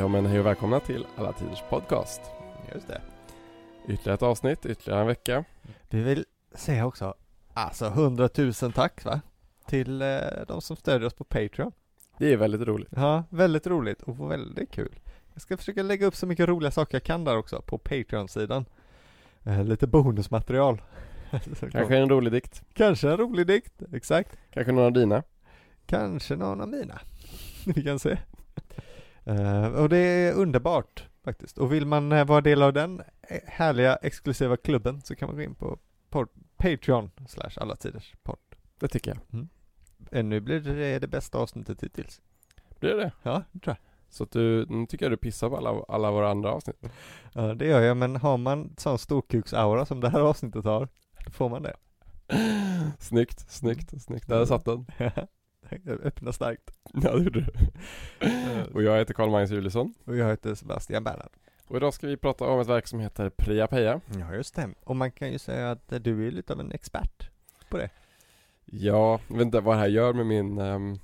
[0.00, 2.20] Ja men hej och välkomna till Alla Tiders Podcast.
[2.74, 3.00] Just det.
[3.88, 5.44] Ytterligare ett avsnitt, ytterligare en vecka.
[5.88, 6.24] Vi vill
[6.54, 7.14] säga också,
[7.54, 9.20] alltså hundratusen tack va?
[9.66, 10.18] Till eh,
[10.48, 11.72] de som stödjer oss på Patreon.
[12.18, 12.88] Det är väldigt roligt.
[12.96, 15.00] Ja, väldigt roligt och väldigt kul.
[15.32, 18.64] Jag ska försöka lägga upp så mycket roliga saker jag kan där också på Patreon-sidan.
[19.44, 20.82] Eh, lite bonusmaterial.
[21.72, 22.62] Kanske en rolig dikt.
[22.72, 24.36] Kanske en rolig dikt, exakt.
[24.50, 25.22] Kanske någon av dina.
[25.86, 27.00] Kanske någon av mina.
[27.66, 28.18] Vi kan se.
[29.30, 31.58] Eh, och det är underbart faktiskt.
[31.58, 35.36] Och vill man eh, vara del av den eh, härliga exklusiva klubben så kan man
[35.36, 35.78] gå in på
[36.56, 38.38] Patreon slash alla tiders podd.
[38.78, 39.46] Det tycker jag.
[40.12, 42.20] Ännu blir det det bästa avsnittet hittills.
[42.80, 43.12] Blir det?
[43.22, 43.76] Ja, det tror
[44.08, 46.76] Så att du, nu tycker jag du pissar på alla, alla våra andra avsnitt.
[46.80, 46.90] jag.
[47.32, 50.88] Ja, det gör jag, men har man sån storkuksaura som det här avsnittet har,
[51.24, 51.76] då får man det.
[52.98, 54.28] Snyggt, snyggt, snyggt.
[54.28, 54.86] Där satt den.
[56.04, 56.70] Öppna starkt.
[56.94, 57.46] Ja det gjorde du.
[58.72, 59.94] Och jag heter Karl-Magnus Julisson.
[60.04, 61.30] Och jag heter Sebastian Bernhard.
[61.66, 64.00] Och idag ska vi prata om ett verk som heter Priapeia.
[64.18, 64.68] Ja, just det.
[64.84, 67.30] Och man kan ju säga att eh, du är lite av en expert
[67.68, 67.90] på det.
[68.64, 70.98] Ja, jag vet inte vad det här gör med min, ehm,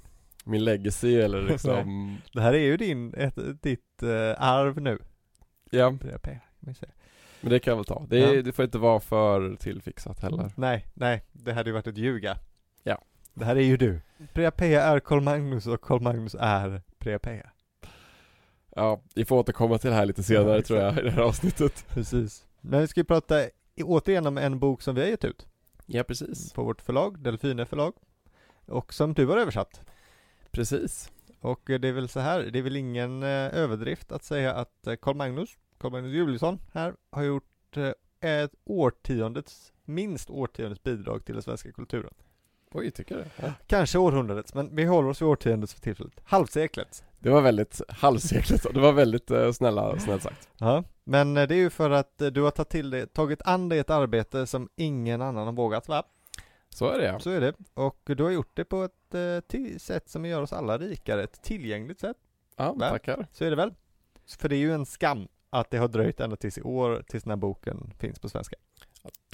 [0.45, 4.99] min legacy eller liksom Det här är ju din, ett, ditt eh, arv nu.
[5.71, 6.29] Ja, PRP,
[6.65, 6.93] kan säga.
[7.41, 8.07] men det kan jag väl ta.
[8.09, 8.43] Det, är, Ja.
[8.43, 10.51] det får inte vara för tillfixat heller.
[10.57, 12.39] Nej, nej, det hade ju varit ett ljuga.
[13.37, 14.01] Det här är ju du.
[14.33, 17.51] Priapea är Carl Magnus och Carl Magnus är Priapea.
[18.75, 21.23] Ja, vi får återkomma till det här lite senare Ja, tror jag i det här
[21.23, 21.87] avsnittet.
[21.89, 22.47] Precis.
[22.61, 23.45] Men vi ska ju prata
[23.83, 25.47] återigen om en bok som vi har gett ut.
[25.87, 26.53] Ja, precis.
[26.53, 27.93] På vårt förlag, Delfine förlag.
[28.67, 29.81] Och som du har översatt.
[30.51, 31.11] Precis.
[31.41, 34.55] Och eh, det är väl så här, det är väl ingen eh, överdrift att säga
[34.55, 40.83] att eh, Carl Magnus, Carl Magnus Juliusson här, har gjort eh, ett årtiondets, minst årtiondets
[40.83, 42.15] bidrag till den svenska kulturen.
[42.73, 43.25] Oj, tycker du?
[43.47, 43.53] Ja.
[43.67, 46.21] Kanske århundradets, men vi håller oss vid årtiondets för tillfället.
[46.25, 47.05] Halvseklets.
[47.19, 48.67] Det var väldigt halvseklet.
[48.75, 50.49] Det var väldigt eh, snälla, snällt sagt.
[50.59, 53.43] Ja, men eh, det är ju för att eh, du har tagit till det, tagit
[53.43, 56.03] an dig ett arbete som ingen annan har vågat va?
[56.69, 57.21] Så är det ja.
[57.21, 57.53] Så är det.
[57.75, 61.43] Och du har gjort det på ett eh, sätt som gör oss alla rikare, ett
[61.43, 62.17] tillgängligt sätt.
[62.57, 62.89] Ja, Va?
[62.89, 63.27] tackar.
[63.33, 63.75] Så är det väl?
[64.39, 67.25] För det är ju en skam att det har dröjt ända tills i år tills
[67.25, 68.57] den här boken finns på svenska.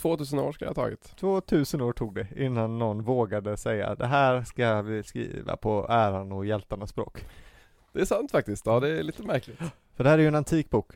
[0.01, 1.17] 2000 år ska jag ha tagit.
[1.17, 6.33] 2000 år tog det innan någon vågade säga det här ska vi skriva på äran
[6.33, 7.25] och hjältarnas språk.
[7.93, 8.67] Det är sant faktiskt.
[8.67, 9.59] Ja, det är lite märkligt.
[9.97, 10.93] För det här är ju en antik bok.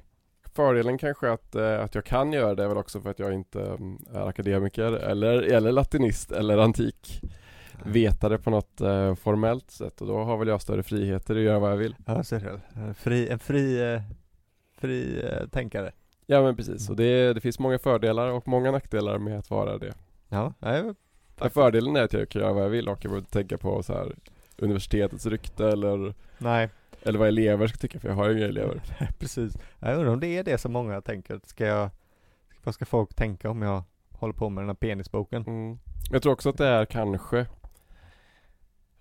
[0.54, 3.32] Fördelen kanske att, eh, att jag kan göra det är väl också för att jag
[3.32, 7.22] inte mm, är akademiker eller, eller latinist eller antik
[7.84, 11.59] vetare på något eh, formellt sätt och då har väl jag större friheter att göra
[11.59, 11.97] vad jag vill.
[12.06, 12.81] Ja, så är det.
[12.81, 14.03] En fri, en fri, eh,
[14.78, 15.22] fri
[15.53, 15.92] tänkare.
[16.26, 19.78] Ja men precis, och det, det finns många fördelar och många nackdelar med att vara
[19.78, 19.94] det.
[20.28, 20.94] Ja, nej,
[21.41, 23.59] Men fördelen är att jag kan göra vad jag vill och jag behöver inte tänka
[23.59, 24.16] på så här
[24.56, 26.69] universitetets rykte eller, nej,
[27.03, 28.82] eller vad elever ska tycka för jag har ju inga elever.
[29.19, 29.59] precis.
[29.78, 31.41] Jag undrar om det är det som många tänker.
[31.44, 31.91] Ska jag,
[32.65, 35.42] vad ska folk tänka om jag håller på med den här penisboken?
[35.47, 35.78] Mm.
[36.10, 37.47] Jag tror också att det är kanske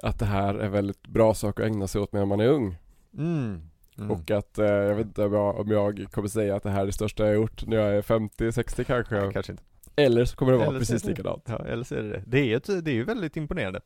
[0.04, 2.78] att det här är väldigt bra sak att ägna sig åt medan man är ung.
[3.18, 3.70] Mm.
[3.98, 4.12] Mm.
[4.12, 6.82] Och att, eh, jag vet inte om jag, om jag kommer säga att det här
[6.82, 9.16] är det största jag har gjort när jag är 50-60 kanske.
[9.16, 9.64] Ja, kanske inte.
[9.96, 11.44] Eller så kommer det vara Eller precis det- likadant.
[11.48, 12.24] Ja, eller så är det det.
[12.28, 13.82] Det är ju, ett, det är ju väldigt imponerande.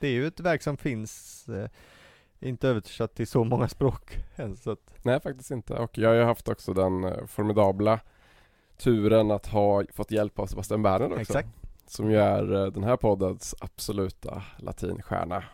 [0.00, 1.68] Det är ju ett verk som finns, eh,
[2.40, 5.74] inte översatt till så många språk än, så att, Nej faktiskt inte.
[5.74, 8.00] Och jag har ju haft också den eh, formidabla
[8.78, 11.20] turen att ha fått hjälp av Sebastian Bernhard också.
[11.20, 11.48] Exakt.
[11.86, 15.44] Som ju är eh, den här poddens absoluta latinstjärna.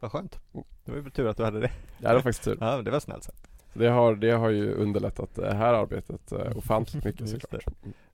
[0.00, 0.38] vad skönt.
[0.88, 1.70] Det var ju tur att du hade det.
[1.98, 2.56] Jag hade faktiskt tur.
[2.60, 3.48] Ja, det var snällt sagt.
[3.74, 7.66] Det har, det har ju underlättat det här arbetet eh, ofantligt mycket såklart.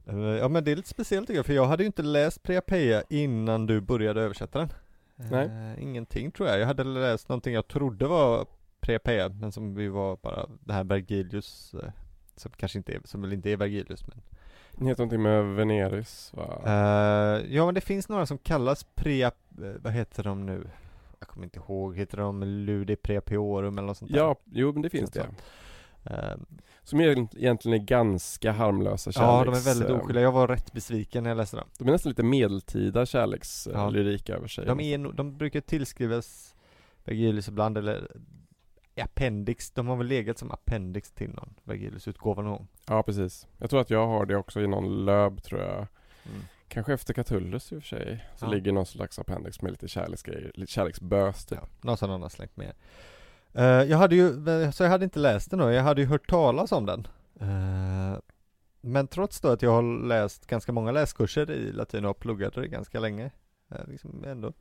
[0.07, 2.43] Eh, Ja men det är lite speciellt tycker jag, för jag hade ju inte läst
[2.43, 4.69] Priapeia innan du började översätta den.
[5.17, 5.47] Nej.
[5.47, 6.61] Eh, ingenting tror jag.
[6.61, 8.47] Jag hade läst någonting jag trodde var
[8.81, 11.91] Priapeia, men som vi var bara det här Vergilius, eh,
[12.37, 14.21] som kanske inte är, som väl inte är Vergilius men
[14.73, 16.63] Det heter någonting med Veneris va?
[16.67, 20.67] Eh, ja men det finns några som kallas Prea, eh, vad heter de nu?
[21.25, 24.19] Jag kommer inte ihåg, heter de Ludi Preapiorum eller något sånt där?
[24.19, 25.27] Ja, jo men det finns det.
[26.05, 26.37] Eh,
[26.83, 29.29] Som egent- egentligen är ganska harmlösa kärleks...
[29.39, 30.23] ja, de är väldigt eh, oskyldiga.
[30.25, 31.69] Jag var rätt besviken när jag läste dem.
[31.79, 33.07] De är nästan lite medeltida Ja.
[33.07, 34.67] kärlekslyrik över sig.
[34.67, 36.55] De, är, de brukar tillskrivas
[37.05, 38.11] Vergilius ibland, eller
[38.97, 42.67] appendix, de har väl legat som appendix till någon Vergilius-utgåva någon gång.
[42.89, 43.47] Ja, precis.
[43.59, 45.71] Jag tror att jag har det också i någon löb tror jag.
[45.77, 46.43] Mm.
[46.75, 48.25] Kanske efter Catullus i och för sig.
[48.37, 48.51] Så Ja.
[48.51, 51.59] ligger någon slags appendix med lite kärleksgrejer, lite kärleksbös typ.
[51.63, 52.73] Ja, någon som någon har slängt med.
[53.53, 54.33] Eh, jag hade ju,
[54.73, 57.07] så jag hade inte läst den då, jag hade ju hört talas om den.
[57.41, 58.19] Eh,
[58.81, 62.55] men trots då att jag har läst ganska många läskurser i latin och har pluggat
[62.55, 63.31] det ganska länge,
[63.71, 64.53] eh, liksom ändå,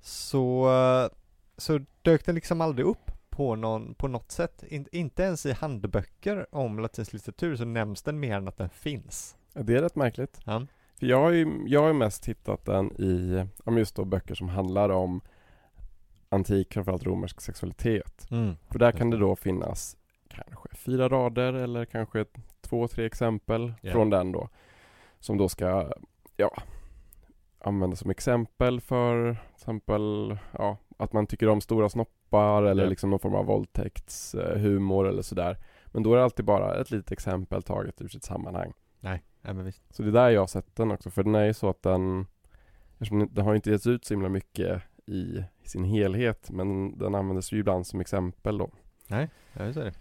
[0.00, 1.16] så, eh,
[1.56, 4.64] så dök den liksom aldrig upp på på, någon, på något sätt.
[4.68, 8.68] In, inte ens i handböcker om latinsk litteratur så nämns den mer än att den
[8.68, 9.36] finns.
[9.52, 10.40] Ja, det är rätt märkligt.
[10.44, 10.66] Ja.
[11.00, 13.44] För jag har ju jag har mest hittat den i,
[13.78, 15.20] just då böcker som handlar om
[16.28, 18.26] antik, framförallt romersk sexualitet.
[18.30, 18.56] Mm.
[18.70, 19.96] För där kan det då finnas
[20.28, 22.24] kanske fyra rader eller kanske
[22.60, 23.92] två, tre exempel Ja.
[23.92, 24.48] från den då.
[25.18, 25.92] Som då ska,
[26.36, 26.50] ja,
[27.58, 32.88] användas som exempel för till exempel, ja, att man tycker om stora snoppar eller Ja.
[32.90, 35.58] liksom någon form av våldtäktshumor eller sådär.
[35.86, 38.72] Men då är det alltid bara ett litet exempel taget ur sitt sammanhang.
[39.00, 39.82] Nej, nej men visst.
[39.94, 41.82] Så det är där jag har sett den också, för den är ju så att
[41.82, 42.26] den
[42.92, 47.14] Eftersom den har inte getts ut så himla mycket i, i sin helhet Men den
[47.14, 48.70] användes ju ibland som exempel då
[49.08, 49.26] Ja,
[49.64, 49.92] just det.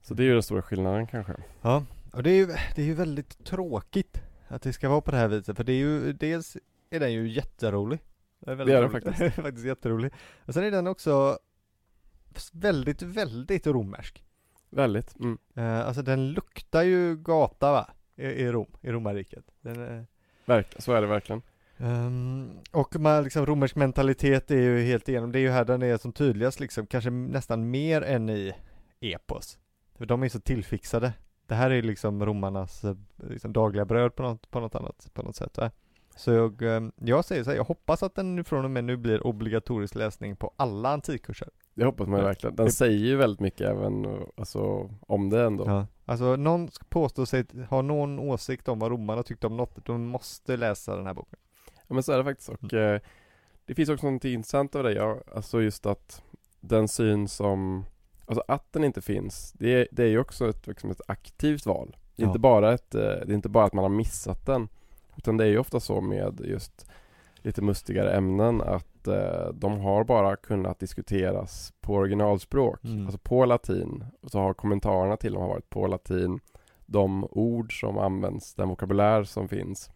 [0.00, 2.86] Så det är ju den stora skillnaden kanske Ja, och det är ju, det är
[2.86, 6.12] ju väldigt tråkigt att det ska vara på det här viset, för det är ju,
[6.12, 6.56] dels
[6.90, 7.98] är den ju jätterolig.
[8.38, 9.04] Det är, väldigt Det är den roligt.
[9.04, 9.34] faktiskt.
[9.42, 10.12] faktiskt jätterolig.
[10.44, 11.38] Och sen är den också
[12.52, 14.24] väldigt, väldigt romersk.
[14.70, 15.38] Väldigt, mm.
[15.54, 17.90] Eh, alltså den luktar ju gata va?
[18.16, 19.44] I, i Rom, i romarriket.
[19.60, 20.06] Den,
[20.44, 21.42] Verk, så är det verkligen
[21.76, 25.82] ehm, och man, liksom, romersk mentalitet är ju helt igenom, det är ju här den
[25.82, 28.54] är som tydligast liksom, kanske nästan mer än i
[29.00, 29.58] epos.
[29.98, 31.12] För de är så tillfixade.
[31.46, 35.22] Det här är liksom romarnas eh, liksom, dagliga bröd på något, på något annat, på
[35.22, 35.58] något sätt.
[35.58, 35.70] Va?
[36.16, 38.96] Så jag, eh, jag säger så här, jag hoppas att den från och med nu
[38.96, 41.48] blir obligatorisk läsning på alla antikkurser.
[41.76, 42.56] Det hoppas man ju verkligen.
[42.56, 44.06] Den säger ju väldigt mycket även
[44.36, 45.64] alltså, om det ändå.
[45.66, 45.86] Ja.
[46.04, 50.06] Alltså någon ska påstå sig ha någon åsikt om vad romarna tyckte om något, de
[50.06, 51.38] måste läsa den här boken.
[51.88, 52.48] Ja men så är det faktiskt.
[52.48, 53.00] Och eh,
[53.66, 56.22] Det finns också något intressant av det, ja, alltså just att
[56.60, 57.84] Den syn som
[58.26, 61.66] Alltså att den inte finns Det är, det är ju också ett, liksom ett aktivt
[61.66, 61.96] val.
[62.16, 62.30] Det är, Ja.
[62.30, 64.68] inte bara ett, eh, det är inte bara att man har missat den
[65.16, 66.86] Utan det är ju ofta så med just
[67.42, 73.06] Lite mustigare ämnen att eh, de har bara kunnat diskuteras på originalspråk Mm.
[73.06, 76.40] Alltså på latin Och så har kommentarerna till dem har varit på latin
[76.86, 79.90] De ord som används, den vokabulär som finns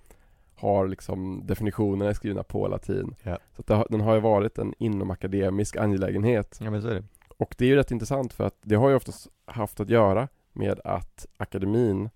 [0.55, 3.15] har liksom definitionerna skrivna på latin.
[3.23, 3.39] Ja.
[3.57, 6.59] Så det den har ju varit en inomakademisk angelägenhet.
[6.61, 7.05] Ja men så är det.
[7.37, 10.29] Och det är ju rätt intressant för att det har ju oftast haft att göra
[10.53, 12.11] med att akademin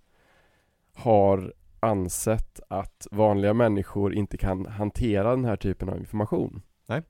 [0.94, 6.62] har ansett att vanliga människor inte kan hantera den här typen av information.
[6.86, 7.02] Nej.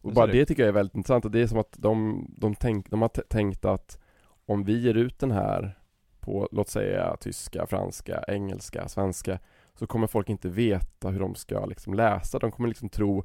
[0.00, 0.32] Och bara det.
[0.32, 3.02] det tycker jag är väldigt intressant och det är som att de, de, tänk, de
[3.02, 3.98] har tänkt att
[4.46, 5.78] om vi ger ut den här
[6.20, 9.38] på, låt säga tyska, franska, engelska, svenska
[9.74, 12.38] så kommer folk inte veta hur de ska liksom läsa.
[12.38, 13.24] De kommer liksom tro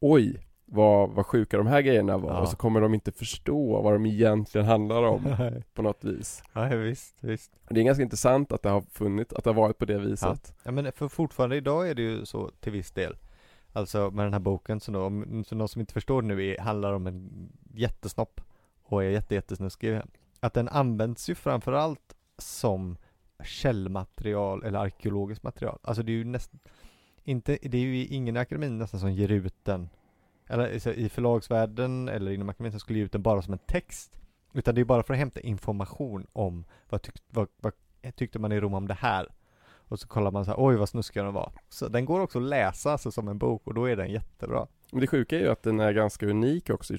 [0.00, 2.40] Oj, vad, vad sjuka de här grejerna var Ja.
[2.40, 5.36] och så kommer de inte förstå vad de egentligen handlar om
[5.74, 6.42] på något vis.
[6.52, 7.52] ja visst, visst.
[7.68, 10.54] Det är ganska intressant att det har funnits, att det har varit på det viset.
[10.62, 13.16] Ja men för fortfarande idag är det ju så till viss del.
[13.76, 16.58] Alltså med den här boken så, då, om, för någon som inte förstår nu är,
[16.58, 18.40] handlar om en jättesnopp
[18.82, 20.00] och är jättejättesnuskig.
[20.40, 22.96] Att den används ju framförallt som
[23.44, 25.78] källmaterial eller arkeologiskt material.
[25.82, 26.60] Alltså det är ju nästan
[27.24, 29.88] inte, det är ju ingen i akademin nästan som ger ut den
[30.46, 33.58] eller så i förlagsvärlden eller inom akademin som skulle ge ut den bara som en
[33.58, 34.20] text.
[34.52, 37.72] Utan det är bara för att hämta information om vad, tyck, vad, vad
[38.14, 39.28] tyckte man i Rom om det här.
[39.88, 41.52] Och så kollar man så här, oj vad snuskiga de var.
[41.68, 44.66] Så den går också att läsa alltså, som en bok och då är den jättebra.
[44.92, 46.94] Men det sjuka är ju att den är ganska unik också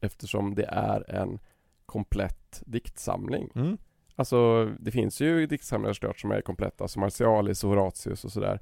[0.00, 1.38] eftersom det är en
[1.86, 3.50] komplett diktsamling.
[3.54, 3.78] Mm.
[4.16, 8.60] Alltså det finns ju diktsamlingar såklart som är kompletta som Martialis och Horatius och sådär.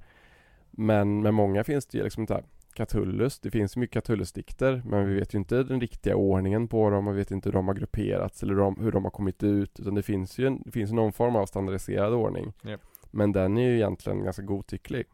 [0.71, 2.45] Men med många finns det ju liksom här
[2.77, 7.09] Catullus, det finns mycket Catullus-dikter men vi vet ju inte den riktiga ordningen på dem
[7.09, 9.43] och vi vet inte hur de har grupperats eller hur de, hur de har kommit
[9.43, 12.53] ut utan det finns ju en, det finns någon form av standardiserad ordning.
[12.63, 12.81] Japp.
[13.11, 15.07] Men den är ju egentligen ganska godtycklig.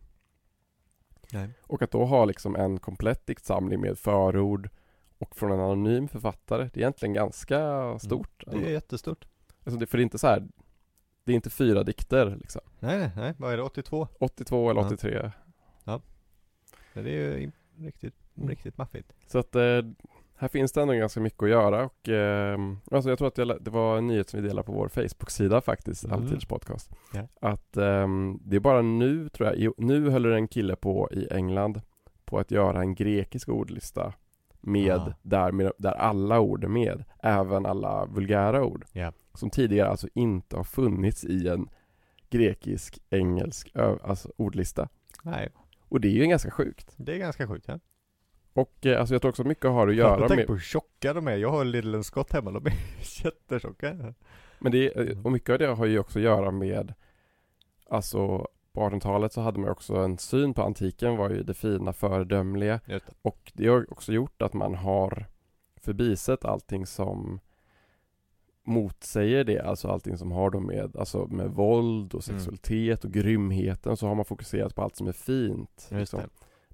[1.33, 1.49] Nej.
[1.63, 4.71] Och att då ha liksom en komplett diktsamling med förord
[5.19, 8.45] och från en anonym författare, det är egentligen ganska stort.
[8.47, 9.27] Det är jättestort.
[9.65, 10.49] Alltså det, för det är inte så här
[11.25, 14.09] Det är inte fyra dikter liksom Nej, nej, vad är det, 82?
[14.21, 14.87] 82 eller Ja.
[14.87, 15.31] 83
[16.95, 17.05] Det är
[17.39, 18.49] ju riktigt, Mm.
[18.49, 19.13] riktigt maffigt.
[19.27, 19.83] Så att eh,
[20.37, 22.59] här finns det ändå ganska mycket att göra och eh,
[22.91, 25.61] alltså jag tror att lä- det var en nyhet som vi delade på vår Facebook-sida
[25.61, 26.17] faktiskt, Mm.
[26.19, 26.91] Alltiders podcast.
[27.15, 27.29] Ja.
[27.51, 31.81] Att ehm, det är bara nu tror jag, nu håller en kille på i England
[32.25, 34.13] på att göra en grekisk ordlista
[34.61, 35.13] med, Ah.
[35.23, 38.85] där, med där alla ord är med, även alla vulgära ord.
[38.93, 39.13] Ja.
[39.35, 41.69] Som tidigare alltså inte har funnits i en
[42.31, 43.73] grekisk, engelsk
[44.03, 44.89] alltså ordlista.
[45.23, 45.49] Nej,
[45.89, 46.95] Och det är ju ganska sjukt.
[46.97, 47.65] det är ganska sjukt.
[47.69, 47.79] Ja?
[48.55, 51.29] Och eh, alltså jag tror också mycket har att göra med på hur tjocka de
[51.29, 51.37] är.
[51.37, 52.73] Jag har Little Scott hemma, de är
[53.25, 54.15] jättetjocka.
[54.59, 56.95] Men det, är- och mycket av det har ju också att göra med
[57.89, 61.93] Alltså på 1800-talet så hade man också en syn på antiken var ju det fina
[61.93, 63.01] föredömliga det.
[63.23, 65.27] och det har också gjort att man har
[65.77, 67.41] förbisett allting som
[68.65, 72.39] motsäger det, alltså allting som har då med, alltså med våld och Mm.
[72.41, 75.89] sexualitet och grymheten så har man fokuserat på allt som är fint.
[75.91, 76.21] Liksom.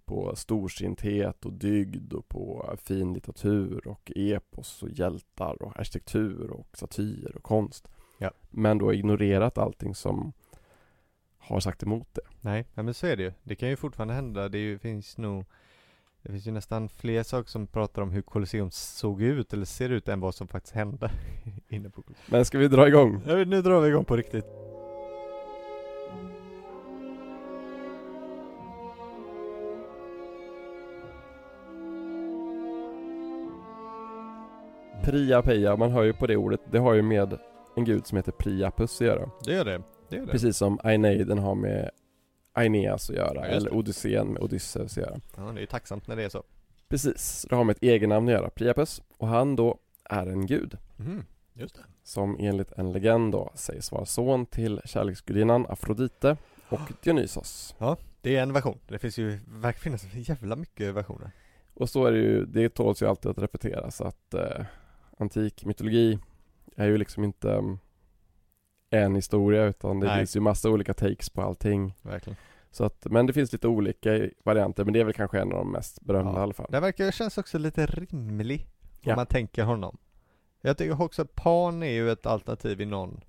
[0.08, 6.66] På storsinthet och dygd och på fin litteratur och epos och hjältar och arkitektur och
[6.72, 7.88] satir och konst.
[8.18, 8.30] Ja.
[8.50, 10.32] Men då ignorerat allting som
[11.38, 12.20] har sagt emot det.
[12.40, 13.32] Nej, ja, men så är det ju.
[13.42, 14.48] Det kan ju fortfarande hända.
[14.48, 15.44] Det ju, finns nog
[16.22, 19.90] Det finns ju nästan fler saker som pratar om hur Colosseum såg ut eller ser
[19.90, 21.10] ut än vad som faktiskt hände
[21.68, 22.26] inne på Colosseum.
[22.30, 23.22] Men ska vi dra igång?
[23.26, 24.67] Ja, nu drar vi igång på riktigt.
[35.08, 37.38] Priapeia, man hör ju på det ordet, det har ju med
[37.76, 39.30] en gud som heter Priapus att göra.
[39.44, 39.82] Det gör det.
[40.08, 40.32] Det gör det.
[40.32, 41.90] Precis som Aeneiden har med
[42.52, 43.74] Aeneas att göra, Ja, eller.
[43.74, 45.20] Odysseen med Odysseus att göra.
[45.36, 46.42] Ja, det är ju tacksamt när det är så.
[46.88, 49.02] Precis, det har med ett egennamn att göra, Priapus.
[49.16, 50.78] Och han då är en gud.
[50.98, 51.82] Mm, just det.
[52.02, 56.36] Som enligt en legend då sägs vara son till kärleksgudinnan Afrodite
[56.68, 57.74] och Dionysos.
[58.20, 58.78] Det är en version.
[58.88, 61.30] Det finns ju, verkar finnas jävla mycket versioner.
[61.74, 64.64] Och så är det ju, det tåls ju alltid att repeteras att eh,
[65.18, 66.18] antik mytologi
[66.76, 67.78] är ju liksom inte mm,
[68.90, 70.18] en historia utan det Nej.
[70.18, 71.94] finns ju massa olika takes på allting.
[72.02, 72.36] Verkligen.
[72.70, 75.58] Så att, men det finns lite olika varianter men det är väl kanske en av
[75.58, 76.38] de mest berömda Ja.
[76.38, 76.66] i alla fall.
[76.70, 78.66] Det verkar, känns också lite rimlig.
[78.82, 79.16] Om Ja.
[79.16, 79.98] man tänker honom.
[80.60, 83.20] Jag tycker också att Pan är ju ett alternativ i någon,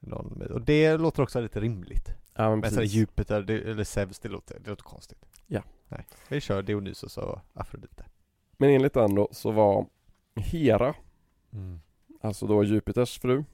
[0.00, 2.08] någon och det låter också lite rimligt.
[2.34, 2.92] Ja men Men precis.
[2.92, 5.26] Jupiter det, eller Zeus, det låter, det låter konstigt.
[5.46, 5.62] Ja.
[5.88, 6.06] Nej.
[6.28, 8.04] Vi kör Dionysos och Afrodite.
[8.56, 9.86] Men enligt den då så var
[10.38, 10.94] Hera,
[11.52, 11.80] Mm.
[12.20, 13.44] alltså då Jupiters fru,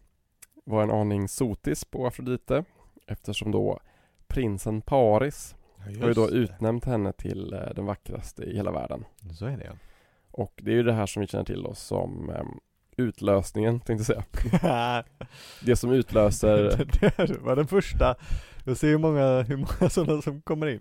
[0.65, 2.65] var en aning sotis på Afrodite
[3.07, 3.81] eftersom då
[4.27, 5.55] prinsen Paris
[6.01, 9.05] har ju då utnämnt henne till eh, den vackraste i hela världen.
[9.35, 9.73] Så är det ja.
[10.31, 12.59] Och det är ju det här som vi känner till då som em,
[12.97, 15.05] utlösningen tänkte jag säga.
[15.65, 16.87] Det som utlöser,
[17.27, 18.15] det var den första.
[18.65, 20.81] Jag ser hur många, hur många sådana som kommer in.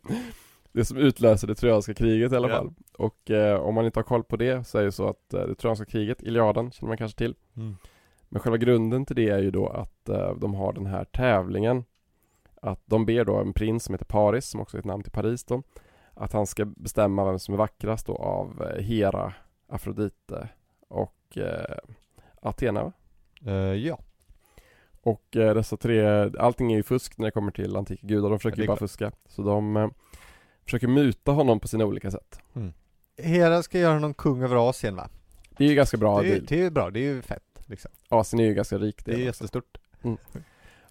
[0.73, 2.55] Det som utlöser det trojanska kriget i alla Ja.
[2.55, 2.73] fall.
[2.97, 5.41] Och eh, om man inte har koll på det så är det så att eh,
[5.47, 7.35] det trojanska kriget, Iliaden, känner man kanske till.
[7.55, 7.75] Mm.
[8.29, 11.83] Men själva grunden till det är ju då att eh, de har den här tävlingen
[12.61, 15.11] Att de ber då en prins som heter Paris, som också är ett namn till
[15.11, 15.63] Paris då
[16.13, 19.33] Att han ska bestämma vem som är vackrast då av eh, Hera,
[19.67, 20.49] Afrodite
[20.87, 21.77] och eh,
[22.41, 22.91] Athena?
[23.45, 23.99] Eh, ja.
[25.01, 28.39] Och eh, dessa tre, allting är ju fusk när det kommer till antika gudar, de
[28.39, 28.89] försöker Ja, ju bara klart.
[28.89, 29.91] fuska Så de
[30.65, 32.39] försöker muta honom på sina olika sätt
[33.17, 35.09] Hera ska göra någon kung över Asien va?
[35.57, 37.21] Det är ju ganska bra det, är, deal det är ju bra, det är ju
[37.21, 37.91] fett liksom.
[38.09, 39.21] Asien är ju ganska rik Det är också.
[39.23, 39.77] jättestort.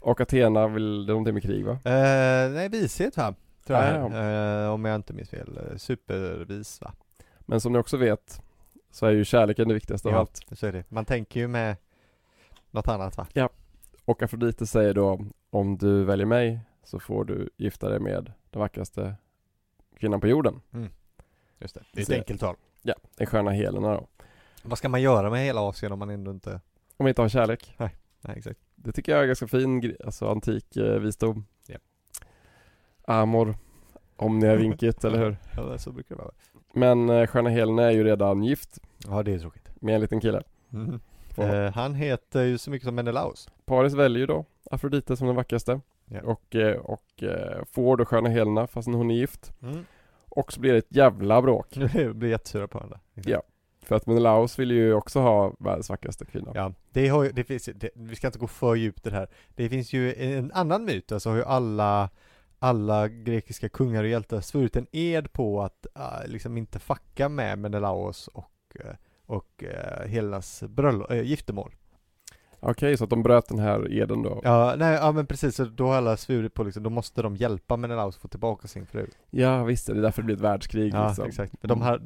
[0.01, 1.73] Och Athena vill, det är någonting med krig va?
[1.73, 3.35] Eh, nej, vishet va?
[3.67, 4.13] Tror jag.
[4.13, 5.59] Ja, Eh, om jag inte minns fel.
[5.71, 6.93] Eh, Supervis va?
[7.41, 8.43] Men som ni också vet
[8.91, 10.21] så är ju kärleken det viktigaste av Ja.
[10.21, 10.41] allt.
[10.53, 10.85] Så är det.
[10.91, 11.77] Man tänker ju med
[12.71, 13.27] något annat va?
[14.05, 18.61] Och Afrodite säger då om du väljer mig så får du gifta dig med den
[18.61, 19.15] vackraste
[20.03, 20.61] kvinnan på jorden.
[21.59, 21.81] Just det.
[21.93, 22.57] Det är ett Så- enkelt tal.
[22.83, 24.07] Ja, den sköna Helena då.
[24.63, 26.61] Vad ska man göra med hela Asien om man ändå inte...
[26.97, 27.75] Om vi inte har kärlek.
[27.77, 27.91] Nej,
[28.37, 28.61] exakt.
[28.75, 31.47] Det tycker jag är ganska fin, alltså antik eh, visdom.
[31.67, 31.77] Ja.
[33.05, 33.55] Amor,
[34.17, 35.37] omnia vincit, eller hur?
[35.57, 36.35] Ja, så brukar det vara.
[36.75, 39.69] Men eh, sköna Helena är ju redan gift Ja, det är tråkigt.
[39.83, 40.43] med en liten kille.
[40.73, 41.01] Mm.
[41.37, 43.49] Eh, han heter ju så mycket som Menelaus.
[43.65, 45.81] Paris väljer ju då Afrodite som den vackraste.
[46.07, 46.21] Ja.
[46.23, 49.53] Och, eh, och eh, får då sköna Helena fastän hon är gift.
[49.63, 49.85] Mm.
[50.29, 51.75] Och så blir det ett jävla bråk.
[52.15, 53.01] Blir jättesura på varandra.
[53.15, 53.43] Ja.
[53.83, 56.53] För att Menelaus vill ju också ha världens vackraste kvinna.
[56.55, 59.17] Ja, det har ju, det finns det, vi ska inte gå för djupt i det
[59.17, 59.29] här.
[59.55, 62.11] Det finns ju en annan myt, alltså har ju alla
[62.63, 67.59] alla grekiska kungar och hjältar svurit en ed på att äh, liksom inte fucka med
[67.59, 68.77] Menelaos och,
[69.27, 70.63] och äh, Helenas
[71.11, 71.75] äh, giftermål.
[72.65, 74.41] Okej, så att de bröt den här eden då?
[74.45, 77.37] Ja, nej, ja men precis, så då har alla svurit på liksom, då måste de
[77.37, 79.07] hjälpa Menelaos att få tillbaka sin fru.
[79.31, 81.27] Ja, visst det är därför det blir ett världskrig Ja, liksom.
[81.27, 81.53] exakt.
[81.61, 82.01] Men de, här,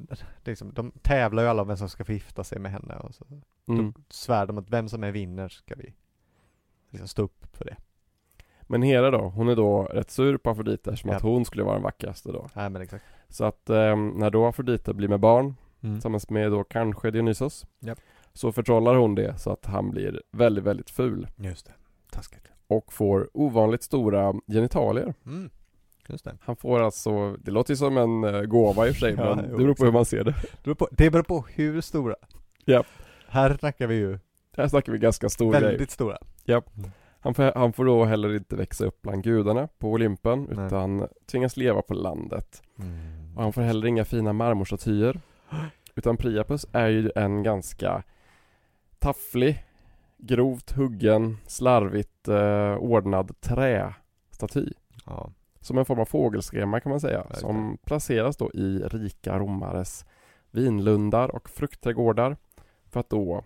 [0.44, 3.14] liksom, de tävlar ju alla om vem som ska få gifta sig med henne och
[3.14, 3.24] så
[3.68, 3.92] Mm.
[3.92, 5.94] då svär de att vem som är vinner ska vi
[6.90, 7.76] liksom stå upp för det.
[8.62, 11.16] Men Hera då, hon är då rätt sur på Afrodite eftersom Ja.
[11.16, 12.46] att hon skulle vara den vackraste då.
[12.54, 13.04] Nej men exakt.
[13.28, 15.94] Så att ehm, när då Afrodite blir med barn, Mm.
[15.96, 17.98] tillsammans med då kanske Dionysos, Japp.
[18.36, 21.28] Så förtrollar hon det så att han blir väldigt, väldigt ful.
[21.36, 21.72] Just det.
[22.10, 22.42] Taskigt.
[22.66, 25.14] Och får ovanligt stora genitalier.
[25.26, 25.50] Mm.
[26.08, 26.36] Just det.
[26.40, 29.34] Han får alltså, det låter ju som en eh, gåva i och för sig, Ja,
[29.34, 30.30] men det beror på hur man ser det.
[30.30, 32.14] Det beror på, det beror på hur stora.
[32.64, 32.86] Japp.
[33.28, 34.18] Här snackar vi ju
[34.56, 35.88] Här snackar vi ganska stor väldigt grej.
[35.88, 36.18] stora.
[37.20, 40.66] Han får, han får då heller inte växa upp bland gudarna på Olympen, Nej.
[40.66, 42.62] utan tvingas leva på landet.
[43.36, 45.20] Och han får heller inga fina marmorstatyer.
[45.94, 48.02] Utan Priapus är ju en ganska
[48.98, 49.64] tafflig
[50.18, 54.72] grovt huggen, slarvigt eh, ordnad trästaty.
[55.06, 55.32] Ja.
[55.60, 57.40] Som en form av fågelskrämma kan man säga, Verkligen.
[57.40, 60.06] som placeras då i rika romares
[60.50, 62.36] vinlundar och fruktträdgårdar
[62.90, 63.44] för att då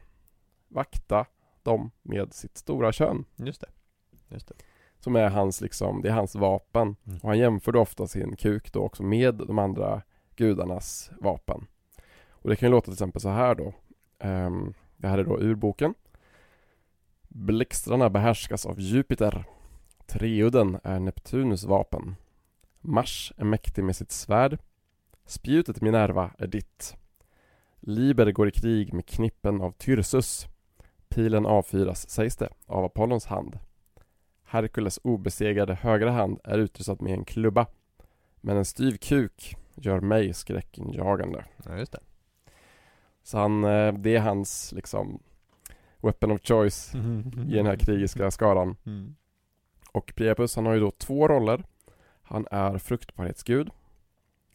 [0.69, 1.26] vakta
[1.62, 3.25] dem med sitt stora kön.
[3.37, 3.69] Just det.
[4.28, 4.54] Just det.
[4.99, 6.97] Som är hans liksom, det är hans vapen.
[7.07, 7.19] Mm.
[7.23, 10.02] Och han jämför då ofta sin kuk då också med de andra
[10.37, 11.66] gudarnas vapen.
[12.28, 13.75] Och det kan ju låta till exempel så här då.
[14.19, 15.95] Ehm, det här är då ur boken.
[17.28, 19.45] Blixtrarna behärskas av Jupiter.
[20.07, 22.16] Treudden är Neptunus vapen.
[22.80, 24.59] Mars är mäktig med sitt svärd.
[25.25, 26.97] Spjutet Minerva är ditt.
[27.80, 30.47] Liber går i krig med knippen av Tyrsus.
[31.09, 33.59] Pilen avfyras, sägs det, av Apollons hand.
[34.45, 37.66] Herkules obesegrade högra hand är utrustad med en klubba.
[38.40, 41.45] Men en styv kuk gör mig skräckinjagande.
[41.64, 42.00] Ja, just det.
[43.23, 45.23] Så han, eh, det är hans liksom
[46.03, 46.95] Weapon of choice
[47.49, 48.77] i den här krigiska skaran.
[48.87, 49.15] Mm.
[49.93, 51.65] Och Priapus han har ju då två roller.
[52.23, 53.71] Han är fruktbarhetsgud.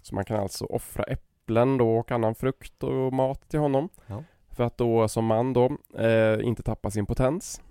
[0.01, 3.89] Så man kan alltså offra äpplen då och annan frukt och mat till honom.
[4.07, 4.23] Ja.
[4.49, 7.61] För att då som man då eh, inte tappa sin potens.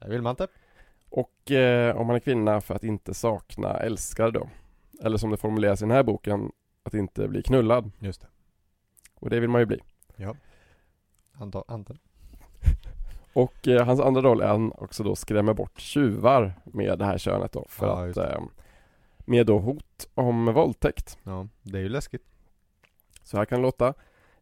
[0.00, 0.46] Det vill man inte.
[1.08, 4.48] Och eh, om man är kvinna för att inte sakna älskare då.
[5.02, 6.52] Eller som det formuleras i den här boken,
[6.82, 7.90] att inte bli knullad.
[7.98, 8.26] Just det.
[9.14, 9.80] Och det vill man ju bli.
[11.38, 11.94] Anta, anta.
[13.32, 17.18] Och eh, hans andra roll är han också då skrämmer bort tjuvar med det här
[17.18, 17.64] könet då.
[17.68, 18.42] För Ja, att eh,
[19.18, 21.18] med då hot om våldtäkt.
[21.22, 22.24] Ja, det är ju läskigt.
[23.22, 23.94] Så här kan det låta.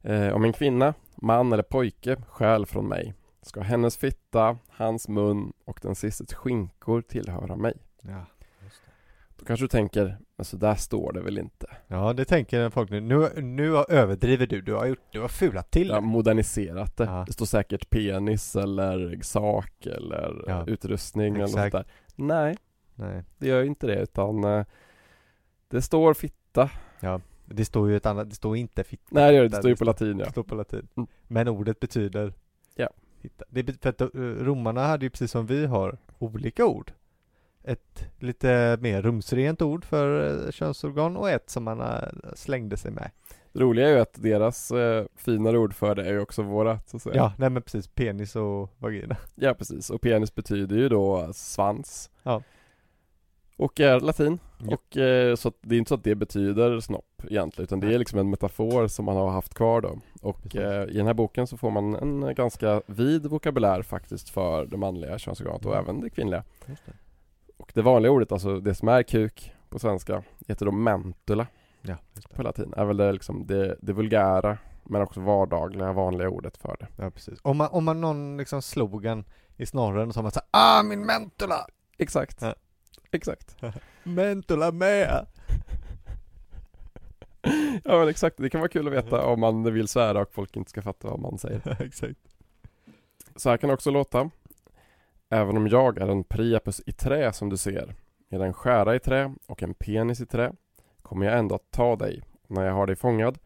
[0.03, 5.53] Eh, om en kvinna, man eller pojke stjäl från mig ska hennes fitta, hans mun
[5.65, 7.75] och den sistes skinkor tillhöra mig.
[8.03, 8.25] Ja,
[8.63, 8.91] just det.
[9.37, 11.67] Då kanske du tänker, men så där står det väl inte?
[11.87, 13.01] Ja, det tänker folk nu.
[13.01, 14.61] Nu, nu överdriver du.
[14.61, 16.01] Du har, gjort, du har fulat till det.
[16.01, 17.05] moderniserat det.
[17.05, 17.25] Ja.
[17.27, 20.65] Det står säkert penis eller sak eller Ja.
[20.67, 21.73] utrustning eller något Exakt.
[21.73, 21.85] där.
[22.17, 22.57] Nej,
[22.95, 23.23] Nej.
[23.39, 24.65] det gör ju inte det utan eh,
[25.69, 26.71] det står fitta.
[27.45, 29.03] Det står ju ett annat, det står inte fitta.
[29.11, 30.31] Nej det gör det, det står ju det på latin Det ja.
[30.31, 30.89] står på latin.
[30.97, 31.07] Mm.
[31.29, 32.33] Men ordet betyder
[32.75, 32.89] Ja.
[33.21, 33.45] hitta.
[33.49, 36.93] Det för att eh, romarna hade ju precis som vi har olika ord.
[37.65, 42.91] Ett lite mer rumsrent ord för eh, könsorgan och ett som man eh, slängde sig
[42.91, 43.11] med.
[43.53, 46.89] Det roliga är ju att deras eh, finare ord för det är ju också vårat
[46.89, 47.17] så att säga.
[47.17, 47.89] Ja, nej men precis.
[47.89, 49.17] Penis och vagina.
[49.35, 52.11] Ja precis, och penis betyder ju då svans.
[52.23, 52.43] Ja.
[53.57, 54.39] Och är latin.
[54.59, 54.75] Ja.
[54.75, 57.95] Och eh, så att det är inte så att det betyder snopp egentligen, utan det
[57.95, 59.99] är liksom en metafor som man har haft kvar då.
[60.23, 64.67] Och eh, i den här boken så får man en ganska vid vokabulär faktiskt för
[64.67, 65.85] det manliga könsorganet och Mm.
[65.85, 66.45] även det kvinnliga.
[66.67, 66.77] Det.
[67.63, 71.47] Och det vanliga ordet, alltså det som är kuk på svenska, heter då mentula
[71.83, 71.97] Ja,
[72.35, 72.75] på latin.
[72.77, 76.87] Är väl det, liksom det, det vulgära, men också vardagliga, vanliga ordet för det.
[77.03, 77.39] Ja, precis.
[77.43, 79.25] Om man, om man någon liksom slogan
[79.57, 81.67] i snorren så har man såhär Ah min mentula!
[81.99, 82.43] Exakt.
[82.43, 82.55] Ja.
[83.11, 83.57] Exakt.
[84.03, 85.27] Mentula med!
[87.85, 90.57] Ja men exakt, det kan vara kul att veta om man vill svära och folk
[90.57, 91.83] inte ska fatta vad man säger.
[91.83, 92.21] Exakt.
[93.37, 94.31] Så här kan det också låta.
[95.33, 97.95] Även om jag är en Priapus i trä som du ser,
[98.29, 100.53] med en skära i trä och en penis i trä,
[101.03, 102.23] kommer jag ändå att ta dig.
[102.47, 103.39] När jag har dig fångad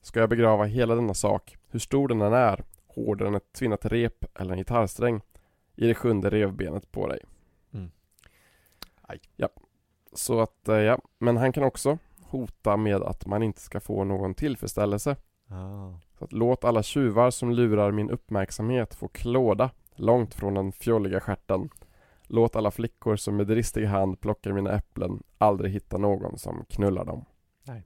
[0.00, 3.86] ska jag begrava hela denna sak, hur stor den än är, hårdare än ett tvinnat
[3.86, 5.20] rep eller en gitarrsträng,
[5.76, 7.20] i det sjunde revbenet på dig.
[7.74, 7.90] Mm.
[9.36, 9.48] Ja.
[10.12, 14.04] Så att, eh, ja, men han kan också hota med att man inte ska få
[14.04, 15.16] någon tillfredsställelse.
[15.48, 15.92] Ah.
[16.18, 21.20] Så att låt alla tjuvar som lurar min uppmärksamhet få klåda långt från den fjolliga
[21.20, 21.68] stjärten.
[22.26, 27.04] Låt alla flickor som med dristig hand plockar mina äpplen aldrig hitta någon som knullar
[27.04, 27.24] dem.
[27.64, 27.82] Nej.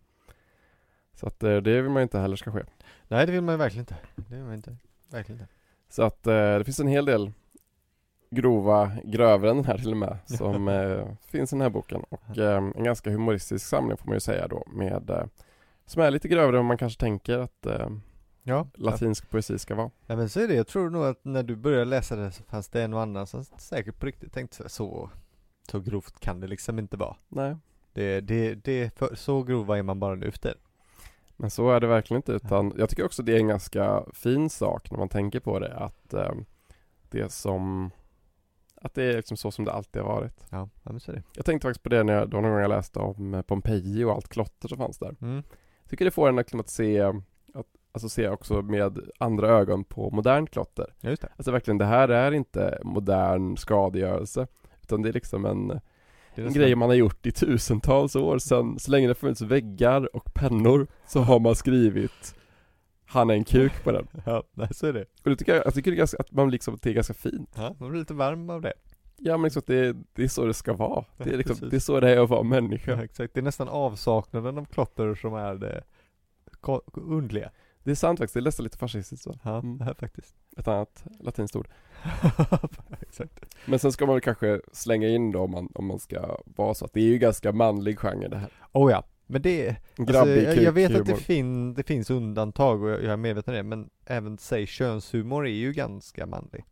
[1.15, 2.63] Så att eh, det vill man ju inte heller ska ske.
[3.09, 3.97] Nej det vill man ju verkligen inte.
[4.17, 4.77] Det vill man inte.
[5.11, 5.53] Verkligen inte.
[5.89, 7.33] Så att eh, det finns en hel del
[8.31, 12.03] grova, grövre än den här till och med, som eh, finns i den här boken.
[12.09, 15.25] Och eh, en ganska humoristisk samling får man ju säga då, med eh,
[15.87, 17.67] som är lite grövre än man kanske tänker att
[18.49, 18.67] Ja.
[18.75, 19.91] latinsk poesi ska vara.
[20.07, 20.55] Ja men så är det.
[20.55, 23.27] Jag tror nog att när du började läsa det så fanns det en och annan
[23.27, 25.11] som säkert på riktigt tänkte så,
[25.71, 27.17] så, grovt kan det liksom inte vara.
[27.29, 27.57] Nej,
[27.93, 30.55] Det, det, det, för, så grova är man bara nu efter.
[31.37, 34.51] Men så är det verkligen inte utan jag tycker också det är en ganska fin
[34.51, 36.35] sak när man tänker på det att eh,
[37.11, 37.91] det som
[38.83, 40.47] att det är liksom så som det alltid har varit.
[40.51, 41.23] Ja, ja men så är det.
[41.33, 44.05] Jag tänkte faktiskt på det när jag, då någon gång jag läste om eh, Pompeji
[44.05, 45.17] och allt klotter som fanns där.
[45.21, 45.43] Mm.
[45.83, 47.13] Jag tycker det får en liksom att se
[47.97, 50.95] Alltså se också med andra ögon på modernt klotter.
[51.01, 51.29] Ja just det.
[51.37, 54.47] Alltså verkligen, det här är inte modern skadegörelse.
[54.83, 55.81] Utan det är liksom en,
[56.35, 58.39] en grej man har gjort i tusentals år.
[58.39, 62.35] Sen, så länge det funnits väggar och pennor så har man skrivit
[63.07, 64.07] Han är en kuk på den.
[64.25, 65.05] Ja, så är det.
[65.25, 67.51] Och det tycker jag, jag tycker det ganska, att man liksom, det är ganska fint.
[67.57, 68.73] Ja, man blir lite varm av det.
[69.19, 71.05] Ja men liksom det, det är så det ska vara.
[71.19, 73.03] Det är Ja, liksom, det är så det är att vara Ja, människa.
[73.03, 73.35] exakt.
[73.35, 75.83] Det är nästan avsaknaden av klotter som är det
[76.95, 77.51] underliga.
[77.87, 79.39] Det är sant faktiskt, det är nästan lite fascistiskt så.
[79.43, 79.95] Ja, Mm.
[79.95, 80.35] faktiskt.
[80.57, 81.69] Ett annat latinskt ord.
[83.01, 83.45] exakt.
[83.67, 86.75] Men sen ska man väl kanske slänga in då om man, om man ska vara
[86.75, 88.51] så att det är ju ganska manlig genre det här.
[88.73, 92.83] Oh ja, men det, En alltså, jag, jag vet att det, fin, det finns undantag
[92.83, 96.65] och jag, jag är medveten om det, men även säg könshumor är ju ganska manlig.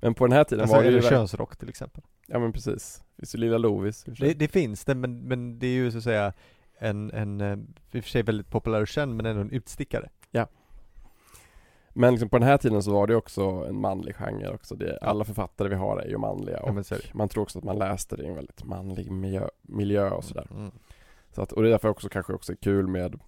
[0.00, 2.02] Men på den här tiden Alltså, var det ju könsrock till exempel.
[2.26, 3.02] Ja men precis.
[3.16, 4.04] Det finns ju Lilla Lovis.
[4.04, 6.32] Det, det finns det, men, men det är ju så att säga
[6.78, 7.56] en, en, eh,
[7.92, 10.08] i och för sig väldigt populär och känd, men ändå en utstickare.
[11.98, 14.74] Men liksom på den här tiden så var det också en manlig genre också.
[14.74, 17.14] Det, alla författare vi har är ju manliga Ja, och det.
[17.14, 20.46] man tror också att man läste det i en väldigt manlig miljö, miljö och sådär.
[20.50, 20.70] Mm.
[21.32, 23.20] Så att, och det är därför också kanske också är kul med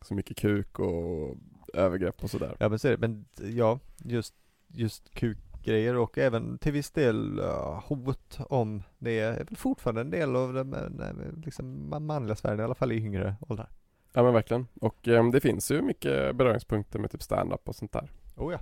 [0.00, 1.36] så mycket kuk och
[1.74, 2.56] övergrepp och sådär.
[2.58, 3.24] Ja men så är det, men
[3.54, 4.34] ja, just,
[4.68, 10.10] just kukgrejer och även till viss del uh, hot om det är väl fortfarande en
[10.10, 13.68] del av den eh, liksom man- manliga Sverige, i alla fall i yngre åldrar.
[14.16, 14.66] Ja men verkligen.
[14.80, 18.10] Och ehm, det finns ju mycket beröringspunkter med typ stand-up och sånt där.
[18.36, 18.58] Oh ja.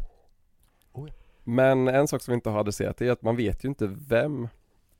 [1.44, 4.48] Men en sak som vi inte har adresserat är att man vet ju inte vem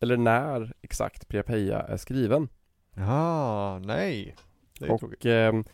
[0.01, 2.49] eller när exakt Pia Peja är skriven.
[2.95, 4.37] Ja, nej.
[4.81, 4.91] Det är.
[4.93, 5.65] Och ehm,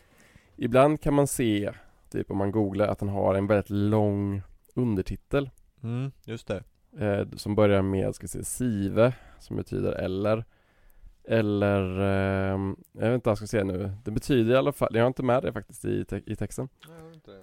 [0.55, 1.71] ibland kan man se,
[2.09, 4.41] typ om man googlar, att den har en väldigt lång
[4.73, 5.49] undertitel.
[5.83, 6.63] Mm, just det.
[6.99, 10.45] Eh, som börjar med, ska vi se, Sive, som betyder eller.
[11.23, 13.91] Eller, ehm, jag vet inte vad jag ska säga nu.
[14.03, 16.69] Det betyder i alla fall, jag har inte med det faktiskt i, te- i texten.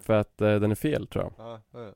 [0.01, 1.33] För att eh, den är fel tror jag.
[1.39, 1.93] Ja, ja.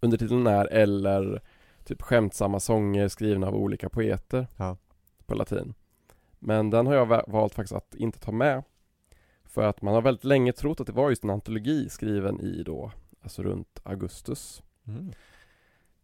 [0.00, 1.40] Undertiteln är eller
[1.84, 4.76] typ skämtsamma sånger skrivna av olika poeter Ja.
[5.26, 5.74] på latin.
[6.38, 8.62] Men den har jag va- valt faktiskt att inte ta med.
[9.44, 12.62] För att man har väldigt länge trott att det var just en antologi skriven i
[12.62, 12.90] då,
[13.22, 14.62] alltså runt Augustus.
[14.86, 15.12] Mm.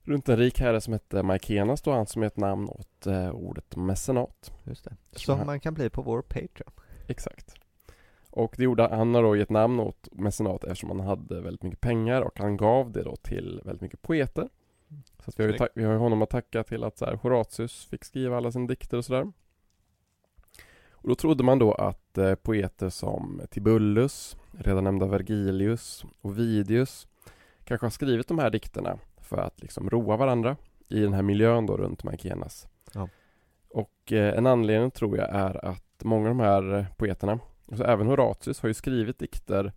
[0.04, 3.30] Runt en rik herre som hette Maikenas då, han som är ett namn åt eh,
[3.30, 4.52] ordet mecenat.
[4.64, 4.96] Just det.
[5.12, 5.44] Som här.
[5.44, 6.72] man kan bli på vår Patreon.
[7.06, 7.54] Exakt.
[8.30, 12.22] Och det gjorde han då gett namn åt mecenat eftersom han hade väldigt mycket pengar
[12.22, 14.48] och han gav det då till väldigt mycket poeter.
[15.18, 17.86] Så att vi, har ju vi har honom att tacka till att så här, Horatius
[17.86, 19.32] fick skriva alla sina dikter och sådär.
[20.90, 27.08] Och då trodde man då att eh, poeter som Tibullus, redan nämnda Vergilius, Ovidius
[27.64, 28.98] kanske har skrivit de här dikterna
[29.32, 30.56] för att liksom roa varandra
[30.88, 32.68] i den här miljön då runt Maikenas.
[32.94, 33.08] Ja.
[33.68, 38.06] Och eh, en anledning tror jag är att många av de här poeterna, alltså även
[38.06, 39.72] Horatius har ju skrivit dikter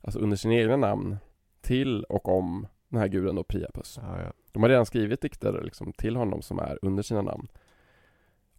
[0.00, 1.16] alltså under sina egna namn
[1.60, 3.98] till och om den här guden då Priapus.
[4.02, 4.32] Ja, ja.
[4.52, 7.48] De har redan skrivit dikter liksom till honom som är under sina namn.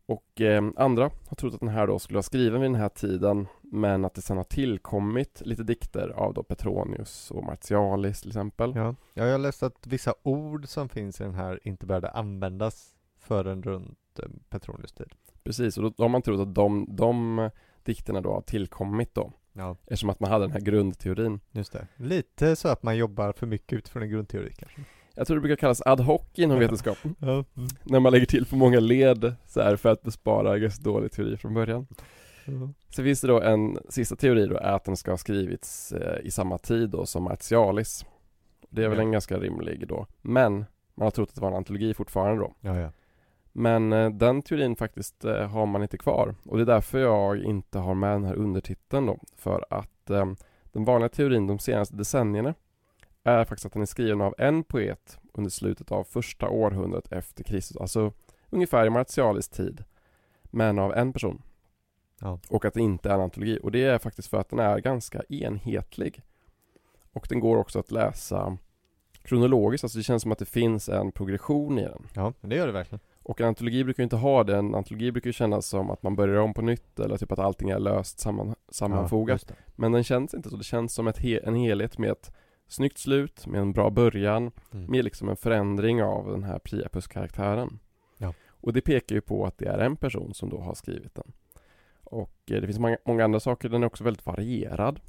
[0.08, 2.90] Och eh, andra har trott att den här då skulle vara skriven vid den här
[2.90, 8.30] tiden men att det sen har tillkommit lite dikter av då Petronius och Martialis till
[8.30, 8.74] exempel.
[8.76, 8.96] Ja.
[9.14, 12.96] ja, jag har läst att vissa ord som finns i den här inte började användas
[13.20, 15.12] förrän runt eh, Petronius tid.
[15.44, 17.50] Precis, och då, då har man trott att de, de
[17.84, 21.40] dikterna då har tillkommit då Ja, eftersom att man hade den här grundteorin.
[21.52, 21.88] just det.
[21.96, 24.82] Lite så att man jobbar för mycket utifrån en grundteori kanske.
[25.18, 27.16] Jag tror det brukar kallas ad hoc inom vetenskapen.
[27.20, 27.28] Ja.
[27.28, 27.68] Mm.
[27.84, 31.38] När man lägger till för många led så här för att bespara ganska dålig teori
[31.38, 31.88] från början.
[32.90, 36.26] Så finns det då en sista teori då, är att den ska ha skrivits eh,
[36.26, 38.06] i samma tid då som Martialis.
[38.70, 40.08] Det är väl en ganska rimlig då.
[40.22, 42.54] Men man har trott att det var en antologi fortfarande då.
[42.62, 42.92] Ja, ja.
[43.52, 46.36] Men eh, den teorin faktiskt eh, har man inte kvar.
[46.46, 49.20] Och det är därför jag inte har med den här undertiteln då.
[49.36, 50.26] För att eh,
[50.64, 52.54] den vanliga teorin de senaste decennierna
[53.28, 57.44] är faktiskt att den är skriven av en poet under slutet av första århundradet efter
[57.44, 57.78] Kristus.
[57.78, 58.12] Alltså
[58.50, 59.84] ungefär i Martialis tid.
[60.44, 61.42] Men av en person.
[62.22, 62.40] Ja.
[62.50, 63.60] Och att det inte är en antologi.
[63.64, 66.22] Och det är faktiskt för att den är ganska enhetlig.
[67.14, 68.58] Och den går också att läsa
[69.22, 69.84] kronologiskt.
[69.84, 72.08] Alltså det känns som att det finns en progression i den.
[72.14, 73.00] Ja, det gör det verkligen.
[73.24, 74.58] Och en antologi brukar ju inte ha det.
[74.58, 77.40] En antologi brukar ju kännas som att man börjar om på nytt eller typ att
[77.40, 79.46] allting är löst samman, sammanfogat.
[79.48, 79.56] Ja.
[79.76, 80.56] Men den känns inte så.
[80.56, 82.32] Det känns som he- en helhet med ett
[82.68, 84.92] snyggt slut, med en bra början, Mm.
[84.92, 87.80] med liksom en förändring av den här Priapus-karaktären.
[88.18, 88.34] Ja.
[88.50, 91.32] Och det pekar ju på att det är en person som då har skrivit den.
[92.04, 93.70] Och eh, det finns många, många andra saker.
[93.70, 95.00] Den är också väldigt varierad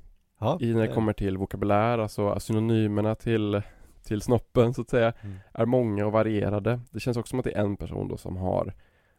[0.40, 3.62] Ja, i när det kommer till vokabulär, alltså synonymerna till,
[4.02, 5.36] till snoppen så att säga Mm.
[5.54, 6.80] är många och varierade.
[6.90, 8.74] Det känns också som att det är en person då som har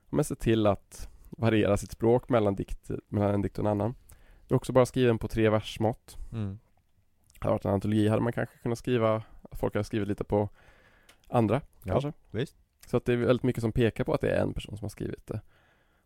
[0.10, 3.96] men sett till att variera sitt språk mellan, dikt, mellan en dikt och en annan.
[4.48, 6.18] Det är också bara skriven på tre versmått.
[6.32, 6.60] Mm.
[7.42, 10.50] Hade varit en antologi hade man kanske kunnat skriva, folk har skrivit lite på
[11.28, 12.14] andra Ja, kanske.
[12.32, 12.56] visst.
[12.88, 14.86] Så att det är väldigt mycket som pekar på att det är en person som
[14.86, 15.42] har skrivit det.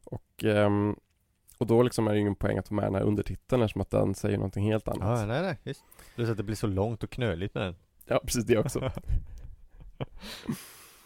[0.06, 0.96] Och, ehm,
[1.58, 3.89] Och då liksom är det ingen poäng att ta med den här undertiteln eftersom att
[3.89, 5.19] den säger någonting helt annat.
[5.19, 5.84] Ja, nej, nej, visst.
[6.15, 7.76] Plus att det blir så långt och knöligt med den.
[8.06, 8.80] Ja, precis det också.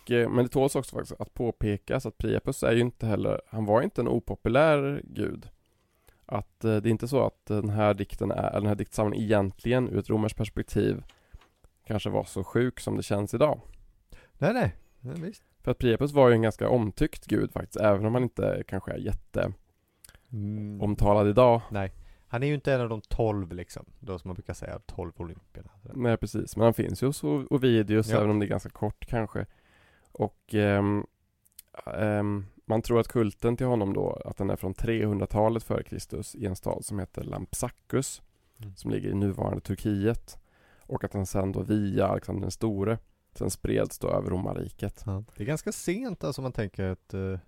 [0.03, 3.41] och, eh, men det tåls också faktiskt att påpekas att Priapus är ju inte heller,
[3.47, 5.49] han var inte en opopulär gud.
[6.29, 9.25] Att eh, det är inte så att den här dikten är, eller den här diktsamlingen
[9.25, 11.03] egentligen ur ett romerskt perspektiv
[11.85, 13.59] kanske var så sjuk som det känns idag.
[14.37, 15.43] Nej, nej, nej visst.
[15.63, 18.91] För att Priapus var ju en ganska omtyckt gud faktiskt, även om han inte kanske
[18.91, 19.53] är jätte
[20.31, 20.81] Mm.
[20.81, 21.61] omtalad idag.
[21.71, 21.93] Nej.
[22.27, 25.11] Han är ju inte en av de tolv liksom, då som man brukar säga, tolv
[25.15, 25.69] olympierna.
[25.93, 28.17] Nej precis, men han finns ju hos Ovidius Ja.
[28.17, 29.45] även om det är ganska kort kanske.
[30.11, 31.05] Och ehm,
[31.85, 36.35] ehm, man tror att kulten till honom då, att den är från 300-talet före Kristus
[36.35, 38.21] i en stad som heter Lampsacus
[38.59, 38.75] Mm.
[38.75, 40.37] som ligger i nuvarande Turkiet.
[40.87, 42.97] Och att den sen då via Alexander den store
[43.33, 45.03] sen spreds då över romarriket.
[45.05, 45.23] Ja.
[45.35, 47.39] Det är ganska sent alltså man tänker att eh,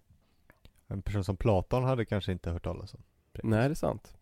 [0.87, 3.01] en person som Platon hade kanske inte hört talas om.
[3.43, 4.13] Nej, det är sant.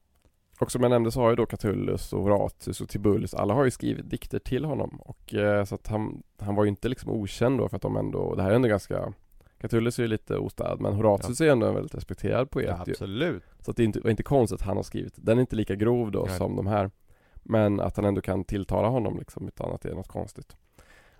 [0.60, 3.66] Och som jag nämnde så har ju då Catullus och Horatius och Tibullus, alla har
[3.66, 5.02] ju skrivit dikter till honom.
[5.02, 7.98] Och eh, så att han, han var ju inte liksom okänd då för att de
[7.98, 9.14] ändå, det här är ändå ganska
[9.58, 12.92] Catullus är ju lite ostäd men Horatius är ändå en väldigt respekterad poet Ja, ju.
[12.92, 13.44] absolut.
[13.60, 15.56] Så att det är inte, var inte konstigt att han har skrivit, den är inte
[15.56, 16.38] lika grov då Nej.
[16.38, 16.92] som de här.
[17.44, 20.56] Men att han ändå kan tilltala honom liksom utan att det är något konstigt.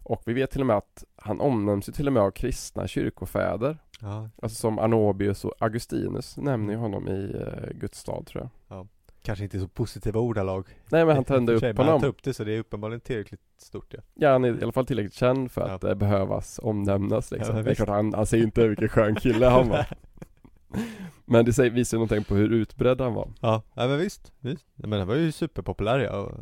[0.04, 2.88] Och vi vet till och med att han omnämns ju till och med av kristna
[2.88, 3.78] kyrkofäder.
[4.02, 4.30] Ja.
[4.42, 8.88] Alltså som Arnobius och Augustinus nämner ju honom i eh, Guds stad tror jag.
[9.22, 10.68] Kanske inte så positiva ordalag.
[10.92, 12.02] Nej men han tände I upp men Han honom.
[12.02, 14.00] tar upp det så det är uppenbarligen tillräckligt stort ja.
[14.14, 15.74] Ja han är i alla fall tillräckligt känd för Ja.
[15.74, 17.58] att det behövas omnämnas liksom.
[17.58, 19.86] Ja, det är klart han, han säger inte vilken skön kille han var.
[21.26, 23.30] Men det säger, visar ju någonting på hur utbredd han var.
[23.42, 24.66] Ja, ja men visst, visst.
[24.76, 26.12] Men han var ju superpopulär ja.
[26.18, 26.34] Och,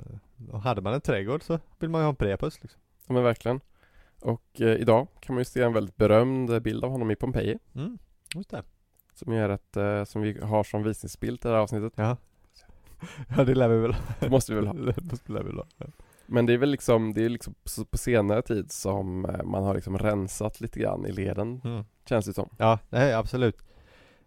[0.51, 2.81] och hade man en trädgård så vill man ju ha en prepus liksom.
[3.07, 3.59] Ja men verkligen.
[4.21, 7.57] Och eh, idag kan man ju se en väldigt berömd bild av honom i Pompeji.
[7.75, 7.97] Mm,
[8.35, 8.63] just det.
[9.13, 11.93] Som är ett, eh, som vi har som visningsbild till det här avsnittet.
[11.95, 12.17] Ja.
[13.37, 14.73] Ja det lär vi väl Det måste vi väl ha.
[14.95, 15.65] Det måste lär vi väl ha.
[16.25, 17.53] Men det är väl liksom, det är liksom
[17.91, 21.61] på- senare tid som eh, man har liksom rensat lite grann i leden.
[21.63, 21.83] Mm.
[22.09, 22.49] Känns det som.
[22.57, 23.57] Ja, nej absolut.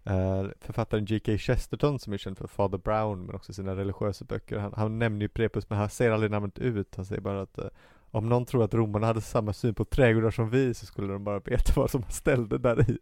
[0.04, 1.38] Eh, författaren G.K.
[1.38, 4.58] Chesterton som är känd för Father Brown men också sina religiösa böcker.
[4.58, 6.96] Han, han nämner ju Prepus men han säger aldrig namnet ut.
[6.96, 7.66] Han säger bara att eh,
[8.10, 11.24] om någon tror att romarna hade samma syn på trädgårdar som vi så skulle de
[11.24, 12.98] bara veta vad som ställde där i.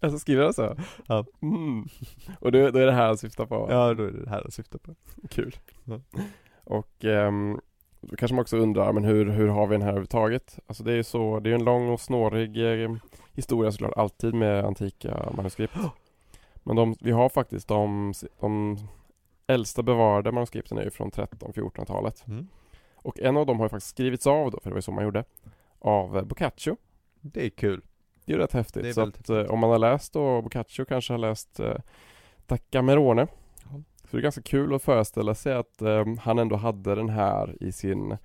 [0.00, 0.76] Alltså skriver han så?
[1.06, 1.24] Ja.
[1.42, 1.88] Mm.
[2.40, 3.66] Och då, då är det här han syftar på?
[3.70, 4.94] Ja, då är det det här jag syftar på.
[5.30, 5.56] Kul.
[5.84, 6.00] Ja.
[6.64, 7.60] Och ehm,
[8.00, 10.58] då kanske man också undrar, men hur, hur har vi den här överhuvudtaget?
[10.66, 12.96] Alltså det är ju så, det är en lång och snårig eh,
[13.32, 15.76] historia såklart, alltid med antika manuskript.
[16.54, 18.78] Men de, vi har faktiskt de, de
[19.46, 22.24] äldsta bevarade manuskripten är ju från 13-1400-talet.
[22.26, 22.46] Mm.
[22.94, 24.92] Och en av dem har ju faktiskt skrivits av då, för det var ju så
[24.92, 25.24] man gjorde,
[25.78, 26.76] av Boccaccio.
[27.20, 27.82] Det är kul.
[28.28, 28.82] Det är ju rätt häftigt.
[28.82, 31.76] Det så att eh, om man har läst då Boccaccio kanske har läst eh,
[32.46, 33.26] Taccamerone.
[33.64, 33.82] Ja.
[34.04, 37.62] Så det är ganska kul att föreställa sig att eh, han ändå hade den här
[37.62, 38.16] i sin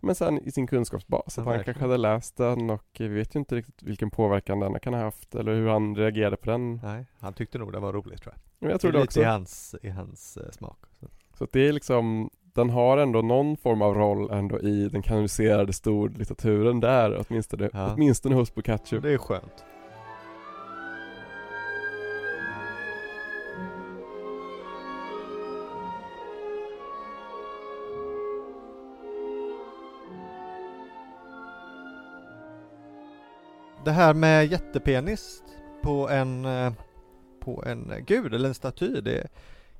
[0.00, 1.34] men sen i sin kunskapsbas.
[1.36, 4.60] Ja, att han kanske hade läst den och vi vet ju inte riktigt vilken påverkan
[4.60, 6.80] den kan ha haft eller hur han reagerade på den.
[6.82, 8.40] Nej, han tyckte nog det var roligt tror jag.
[8.58, 9.20] Men jag tror det är också.
[9.20, 10.78] lite i hans, i hans eh, smak.
[11.00, 11.06] Så.
[11.38, 15.72] Så det är liksom den har ändå någon form av roll ändå i den kanoniserade
[15.72, 17.92] storlitteraturen där åtminstone, Ja.
[17.94, 19.00] åtminstone hos Boccaccio.
[19.00, 19.64] Det är skönt.
[33.84, 35.42] Det här med jättepenis
[35.82, 36.72] på en, eh,
[37.40, 39.26] på en gud eller en staty, det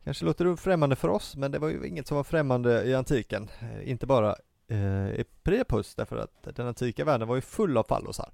[0.07, 3.49] kanske låter främmande för oss, men det var ju inget som var främmande i antiken.
[3.61, 4.37] Eh, Inte bara
[4.69, 8.31] eh, i Priapus, därför att den antika världen var ju full av fallosar,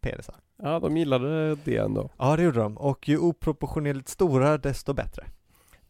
[0.00, 0.34] penisar.
[0.62, 2.10] Ja, de gillade det ändå.
[2.18, 5.24] Ja det gjorde de, och ju oproportionerligt stora desto bättre.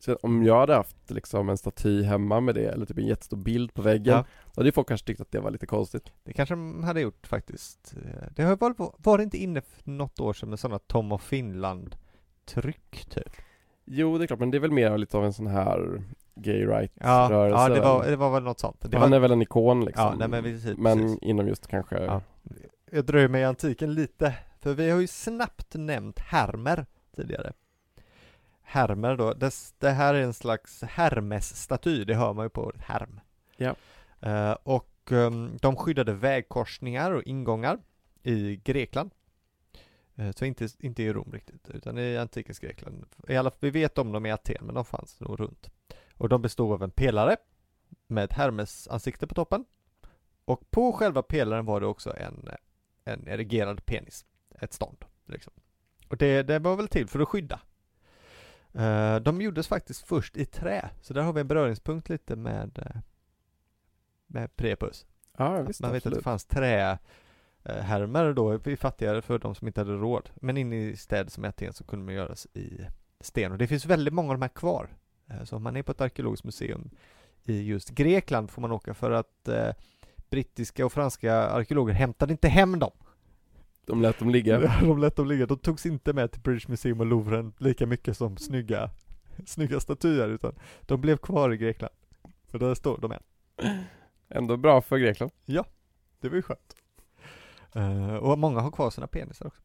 [0.01, 3.37] Så om jag hade haft liksom en staty hemma med det, eller typ en jättestor
[3.37, 4.25] bild på väggen, Ja.
[4.55, 6.13] då hade ju folk kanske tyckt att det var lite konstigt.
[6.25, 7.95] Det kanske de hade gjort faktiskt.
[7.97, 11.13] Eh, Det har varit, var det inte inne för något år sedan med sådana Tom
[11.13, 11.97] of Finland
[12.45, 13.33] tryck typ?
[13.91, 16.03] Jo, det är klart, men det är väl mer lite av en sån här
[16.35, 18.77] gay rights Ja, ja det, var, det var väl något sånt.
[18.81, 20.05] Det Han var, är väl en ikon liksom.
[20.05, 21.19] Ja, nej, men precis, men precis.
[21.23, 22.23] inom just kanske, Ja.
[22.91, 27.53] Jag dröjer mig i antiken lite, för vi har ju snabbt nämnt Hermer tidigare.
[28.63, 32.83] Hermer då, det, det här är en slags Hermes-staty, det hör man ju på ordet
[32.83, 33.21] Herm.
[33.57, 33.75] Ja.
[34.21, 37.79] Eh, och ehm, de skyddade vägkorsningar och ingångar
[38.23, 39.11] i Grekland.
[40.19, 43.07] Eh, så inte, inte i Rom riktigt, utan i antikens Grekland.
[43.29, 45.71] I alla, vi vet om dem i Aten, men de fanns nog runt.
[46.15, 47.37] Och de bestod av en pelare
[48.07, 49.65] med ett Hermes ansikte på toppen.
[50.45, 52.49] Och på själva pelaren var det också en,
[53.05, 54.25] en erigerad penis,
[54.61, 55.05] ett stånd.
[55.27, 55.53] Liksom.
[56.09, 57.61] Och det, det var väl till för att skydda.
[58.73, 62.79] Eh, de gjordes faktiskt först i trä, så där har vi en beröringspunkt lite med,
[62.79, 63.01] eh,
[64.27, 65.07] med Prepus.
[65.39, 66.25] Ja, visst, Man vet att det absolut.
[66.25, 66.45] fanns
[67.69, 70.31] trähärmar då, i fattigare för de som inte hade råd.
[70.35, 72.87] Men inne i städer som Aten så kunde man göras i
[73.21, 73.53] sten.
[73.53, 74.89] Och det finns väldigt många av de här kvar.
[75.31, 76.91] Eh, Så om man är på ett arkeologiskt museum
[77.45, 79.71] i just Grekland får man åka för att eh,
[80.31, 82.93] brittiska och franska arkeologer hämtade inte hem dem.
[83.87, 84.61] De lät dem ligga.
[84.81, 85.47] de lät dem ligga.
[85.47, 88.91] De togs inte med till British Museum och Louvren lika mycket som snygga,
[89.47, 91.95] snygga statyer utan de blev kvar i Grekland.
[92.47, 93.23] För där står de än.
[94.29, 95.33] Ändå bra för Grekland.
[96.21, 96.75] Det var ju skönt.
[97.75, 99.63] Eh, och många har kvar sina penisar också.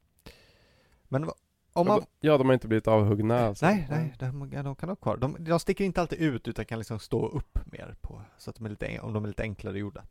[1.03, 1.29] Men
[1.73, 2.01] om man...
[2.19, 3.65] Ja, de har inte blivit avhuggna alltså.
[3.65, 5.17] Nej, nej, de, de kan ha kvar.
[5.17, 8.55] De, de sticker inte alltid ut utan kan liksom stå upp mer på, så att
[8.55, 10.03] de är lite, om de är lite enklare gjorda.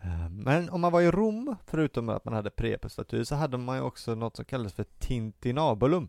[0.00, 3.76] Eh, Men om man var i Rom, förutom att man hade Prepus-statyer, så hade man
[3.76, 6.08] ju också något som kallades för Tintinabulum.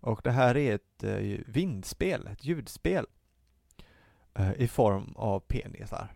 [0.00, 3.06] Och det här är ett eh, vindspel, ett ljudspel.
[4.56, 6.08] I form av penisar.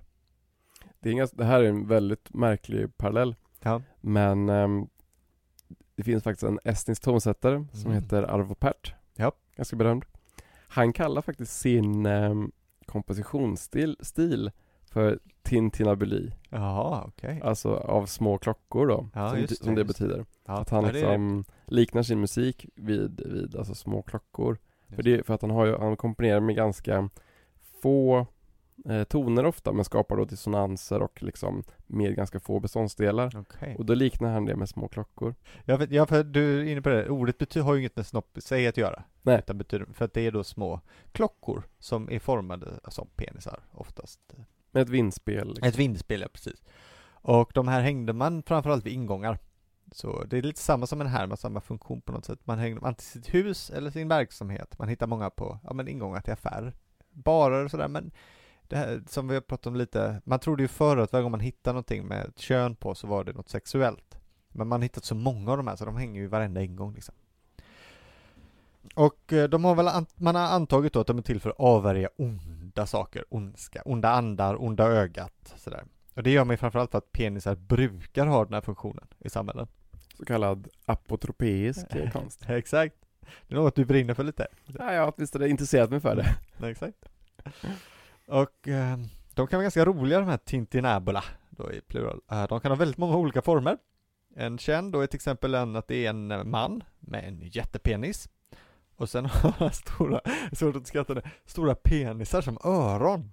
[1.06, 3.34] Det, är inga, det här är en väldigt märklig parallell.
[3.62, 3.82] Ja.
[4.00, 4.86] Men ehm,
[5.96, 8.02] det finns faktiskt en estnisk tonsättare som Mm.
[8.02, 8.94] heter Arvo Pärt.
[9.14, 9.32] Ja.
[9.56, 10.04] Ganska berömd.
[10.68, 12.52] Han kallar faktiskt sin um,
[12.86, 14.50] kompositionsstil stil
[14.90, 16.32] för tintinabuli.
[16.50, 17.40] Jaha, okej.
[17.44, 20.24] Alltså av små klockor då, Ja, som, det, som det betyder.
[20.46, 24.58] Ja, Att han ja, det liksom liknar sin musik vid, vid alltså små klockor.
[24.86, 27.08] just För, det, för att han, har ju, han komponerar med ganska
[27.82, 28.26] få
[28.88, 33.32] eh, toner ofta men skapar då dissonanser och liksom med ganska få beståndsdelar.
[33.36, 33.76] Okej.
[33.78, 35.34] Och då liknar han det med små klockor.
[35.64, 37.08] Ja, för, ja, för du är inne på det.
[37.08, 39.02] Ordet betyder, har ju inget med snopp i sig att göra.
[39.22, 39.38] Nej.
[39.38, 40.80] Utan betyder, för att det är då små
[41.12, 44.20] klockor som är formade som penisar oftast.
[44.70, 45.48] Med ett vindspel.
[45.48, 45.68] Liksom.
[45.68, 46.64] Ett vindspel, ja precis.
[47.08, 49.38] Och de här hängde man framförallt vid ingångar.
[49.92, 52.38] Så det är lite samma som en här med samma funktion på något sätt.
[52.44, 54.78] Man hängde dem antingen till sitt hus eller sin verksamhet.
[54.78, 56.74] Man hittar många på, ja men ingångar till affärer.
[57.10, 58.10] Barer och sådär men
[58.68, 61.30] det här som vi har pratat om lite, man trodde ju förr att varje gång
[61.30, 64.18] man hittar någonting med ett kön på så var det något sexuellt.
[64.48, 66.94] Men man har hittat så många av de här så de hänger ju varenda ingång
[66.94, 67.14] liksom.
[68.94, 71.50] Och eh, de har väl, an- man har antagit då att de är till för
[71.50, 75.84] att avvärja onda saker, ondska, onda andar, onda ögat, sådär.
[76.14, 79.28] Och det gör man ju framförallt för att penisar brukar ha den här funktionen i
[79.30, 79.66] samhällen.
[80.18, 82.44] Så kallad apotropeisk konst.
[82.48, 82.94] Exakt.
[83.48, 84.46] Det är något du brinner för lite.
[84.78, 86.36] Ja, jag har åtminstone intresserat mig för det.
[86.70, 86.96] Exakt.
[88.26, 88.98] Och eh,
[89.34, 92.20] de kan vara ganska roliga de här Tintinabula, då i plural.
[92.30, 93.78] Eh, de kan ha väldigt många olika former.
[94.36, 97.40] En känd då är till exempel en att det är en eh, man med en
[97.40, 98.28] jättepenis.
[98.96, 100.20] Och sen har han stora,
[100.52, 103.32] svårt att skratta nu, stora penisar som öron.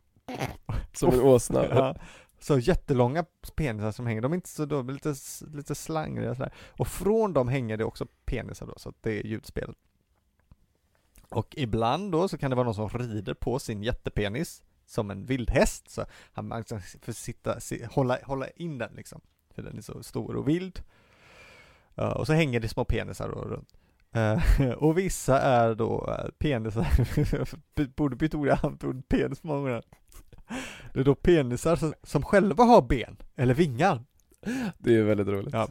[0.93, 1.65] Som en åsna.
[1.69, 1.95] Ja.
[2.39, 3.25] Så jättelånga
[3.55, 5.15] penisar som hänger, de är inte så, är lite,
[5.57, 6.53] lite slangriga sådär.
[6.69, 9.73] Och från dem hänger det också penisar då, så att det är ljudspel.
[11.29, 15.25] Och ibland då så kan det vara någon som rider på sin jättepenis som en
[15.25, 19.21] vildhäst, så han ska för sitta, si, hålla, hålla in den liksom.
[19.55, 20.81] För den är så stor och vild.
[21.95, 23.73] Ja, och så hänger det små penisar då runt.
[24.11, 26.87] Eh, och vissa är då eh, penisar,
[27.95, 29.83] borde byta ord, jag använt ordet penis många gånger.
[30.93, 34.03] Det är då penisar som, som själva har ben, eller vingar.
[34.77, 35.53] Det är väldigt roligt.
[35.53, 35.67] Ja.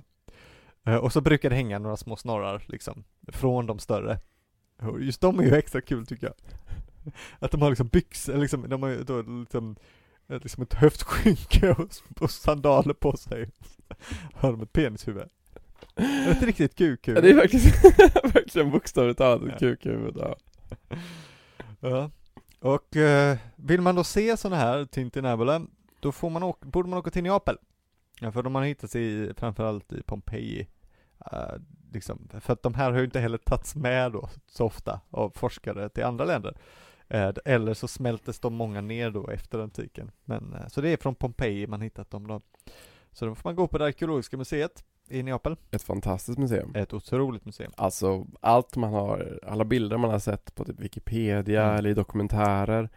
[0.87, 4.19] Eh, Och så brukar det hänga några små snorrar liksom, från de större.
[4.81, 6.35] Och just de är ju extra kul tycker jag.
[7.39, 9.77] Att de har liksom byxor, liksom, de har då liksom,
[10.29, 11.89] eh, liksom ett höftskynke och,
[12.21, 13.51] och sandaler på sig.
[14.35, 15.29] Har de ett penishuvud.
[16.29, 17.19] Ett riktigt kukhuvud.
[17.19, 17.73] Ja, det är verkligen,
[18.33, 19.53] verkligen bokstavligt talat Ja.
[19.53, 20.17] ett kukhuvud.
[20.17, 20.37] Ja.
[21.81, 22.11] Ja.
[22.61, 25.63] Och eh, vill man då se sådana här Tintinabula,
[26.01, 27.57] då får man åka, borde man åka till Neapel.
[28.21, 30.69] Ja, för de har hittats i, framförallt i Pompeji.
[31.33, 31.55] Eh,
[31.93, 35.33] liksom, för att de här har ju inte heller tagits med då så ofta av
[35.35, 36.57] forskare till andra länder.
[37.13, 40.11] Eh, eller så smältes de många ner då efter antiken.
[40.25, 42.41] Men, eh, så det är från Pompeji man hittat dem då.
[43.13, 45.57] Så då får man gå på det arkeologiska museet i Neapel.
[45.71, 46.73] Ett fantastiskt museum.
[46.75, 47.73] Ett otroligt museum.
[47.77, 51.77] Alltså allt man har, alla bilder man har sett på typ Wikipedia Mm.
[51.77, 52.89] eller i dokumentärer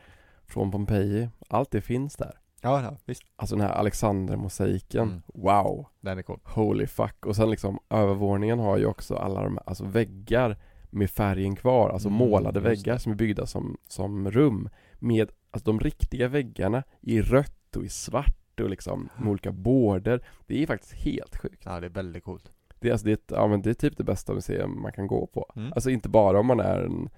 [0.48, 2.40] från Pompeji, allt det finns där.
[2.62, 3.24] Ja, ja visst.
[3.36, 5.22] Alltså den här Alexander-mosaiken, Mm.
[5.34, 6.40] wow, Den är cool.
[6.44, 7.26] holy fuck.
[7.26, 10.58] Och sen liksom övervåningen har ju också alla de här, alltså väggar
[10.96, 14.70] med färgen kvar, alltså Mm, målade väggar som är byggda som, som rum
[15.00, 20.26] med, alltså de riktiga väggarna i rött och i svart och liksom med olika border.
[20.48, 21.62] Det är faktiskt helt sjukt.
[21.66, 22.52] Ja, det är väldigt coolt.
[22.80, 24.92] Det är, alltså, det, är ett, ja, men det är typ det bästa museum man
[24.92, 25.52] kan gå på.
[25.56, 25.74] Mm.
[25.74, 27.10] Alltså inte bara om man är en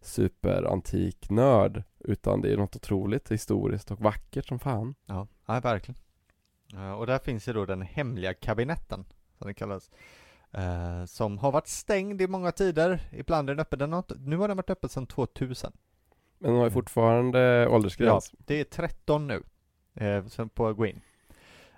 [0.00, 4.94] superantik nörd utan det är något otroligt historiskt och vackert som fan.
[5.06, 6.00] Ja, ja verkligen.
[6.98, 9.04] Och där finns ju då den hemliga kabinetten,
[9.38, 9.90] som det kallas.
[10.52, 13.00] Eh, som har varit stängd i många tider.
[13.12, 13.78] Ibland är den öppen.
[13.78, 15.72] Den har nu har den varit öppen sedan 2000.
[16.38, 18.30] Men de har ju fortfarande åldersgräns.
[18.32, 19.42] Ja, det är 13 nu
[19.94, 21.00] eh, på att gå in.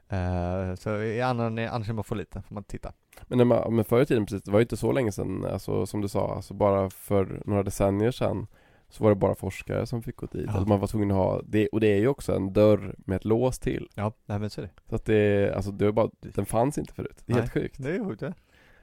[0.08, 2.92] Eh, så i annan, annars är man för liten får man titta.
[3.26, 5.86] Men, man, men förr i tiden precis, det var ju inte så länge sedan, alltså
[5.86, 8.46] som du sa, alltså bara för några decennier sedan
[8.88, 10.44] så var det bara forskare som fick gå dit.
[10.46, 10.52] Ja.
[10.52, 13.16] Alltså man var tvungen att ha, det, och det är ju också en dörr med
[13.16, 13.88] ett lås till.
[13.94, 14.70] Ja, nej men så är det.
[14.88, 17.22] Så att det, alltså det var bara, den fanns inte förut.
[17.26, 17.76] Det är helt sjukt.
[17.78, 18.34] Det är sjukt det.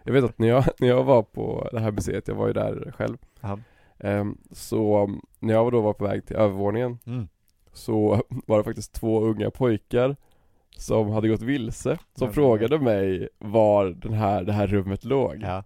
[0.05, 2.53] Jag vet att när jag, när jag var på det här museet, jag var ju
[2.53, 3.17] där själv.
[3.99, 7.27] Ehm, så um, när jag då var på väg till övervåningen Mm.
[7.73, 10.15] så var det faktiskt två unga pojkar
[10.77, 12.33] som hade gått vilse, som Ja.
[12.33, 15.37] frågade mig var den här, det här rummet låg.
[15.41, 15.63] Ja.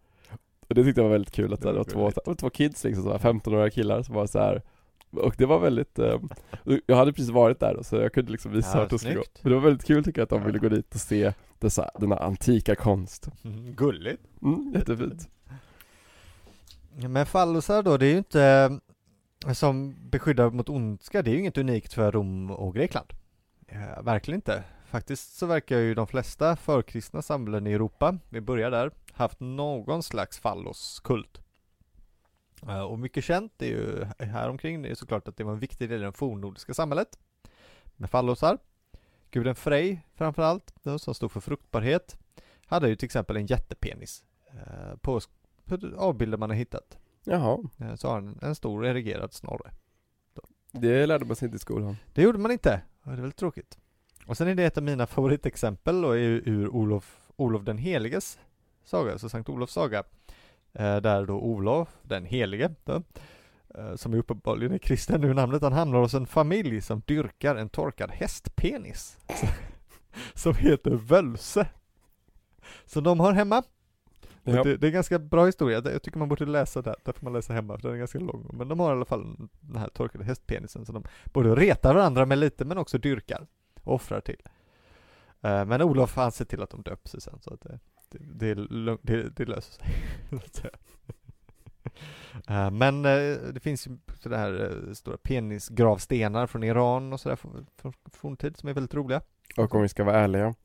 [0.68, 2.84] Och det tyckte jag var väldigt kul att Det det var var två, två kids
[2.84, 4.62] liksom, så här 15-åriga killar som var så här.
[5.12, 6.20] Och det var väldigt, eh,
[6.86, 9.24] jag hade precis varit där så jag kunde liksom visa Ja, vart de skulle gå.
[9.42, 10.46] Men det var väldigt kul tycker jag att de Ja.
[10.46, 13.28] ville gå dit och se dessa, denna antika konst.
[13.44, 14.24] Mm, gulligt.
[14.42, 15.30] Mm, jättefint.
[17.10, 18.44] Men fallusar då, det är ju inte
[19.48, 23.08] eh, som beskyddar mot ondska, det är ju inget unikt för Rom och Grekland.
[23.68, 24.64] Eh, verkligen inte.
[24.86, 30.04] Faktiskt så verkar ju de flesta förkristna samhällen i Europa, vi börjar där, haft någon
[30.04, 31.42] slags falloskult.
[32.68, 35.60] Eh, och mycket känt är ju här omkring det är såklart att det var en
[35.60, 37.20] viktig del i det fornnordiska samhället.
[37.96, 38.58] Med fallosar.
[39.32, 42.18] Guden Frej framförallt, som stod för fruktbarhet,
[42.66, 44.24] hade ju till exempel en jättepenis.
[44.52, 45.20] Eh, på,
[45.98, 46.98] avbilder man har hittat.
[47.24, 49.72] Jaha, Eh, Så har han en stor erigerad snorre.
[50.72, 51.96] det lärde man sig inte i skolan.
[52.14, 52.82] Det gjorde man inte.
[53.04, 53.78] Det är väldigt tråkigt.
[54.28, 57.78] Och sen är det ett av mina favoritexempel och är ju ur Olof, Olof den
[57.78, 58.40] heliges
[58.84, 60.04] saga, alltså Sankt Olofs saga.
[60.74, 63.04] Eh, Där då Olof, den helige, då,
[63.76, 67.56] eh, som är uppenbarligen är kristen nu namnet, han hamnar hos en familj som dyrkar
[67.56, 69.18] en torkad hästpenis.
[70.34, 71.68] Som heter Völse.
[72.86, 73.64] Så de har hemma
[74.44, 74.64] Ja.
[74.64, 77.24] Det, det är en ganska bra historia, jag tycker man borde läsa det, där får
[77.24, 78.50] man läsa hemma för den är ganska lång.
[78.54, 81.04] Men de har i alla fall den här torkade hästpenisen som de
[81.34, 83.48] både retar varandra med lite men också dyrkar
[83.84, 84.42] och offrar till.
[85.42, 87.80] Eh, Men Olof han ser till att de döps sen så att det,
[88.10, 88.54] det,
[89.04, 89.86] det, är det, löser sig.
[92.50, 97.36] Eh, Men eh, det finns ju sådana här eh, stora penisgravstenar från Iran och sådär
[97.36, 99.22] från från forntid som är väldigt roliga.
[99.58, 100.56] Och om vi ska vara ärliga,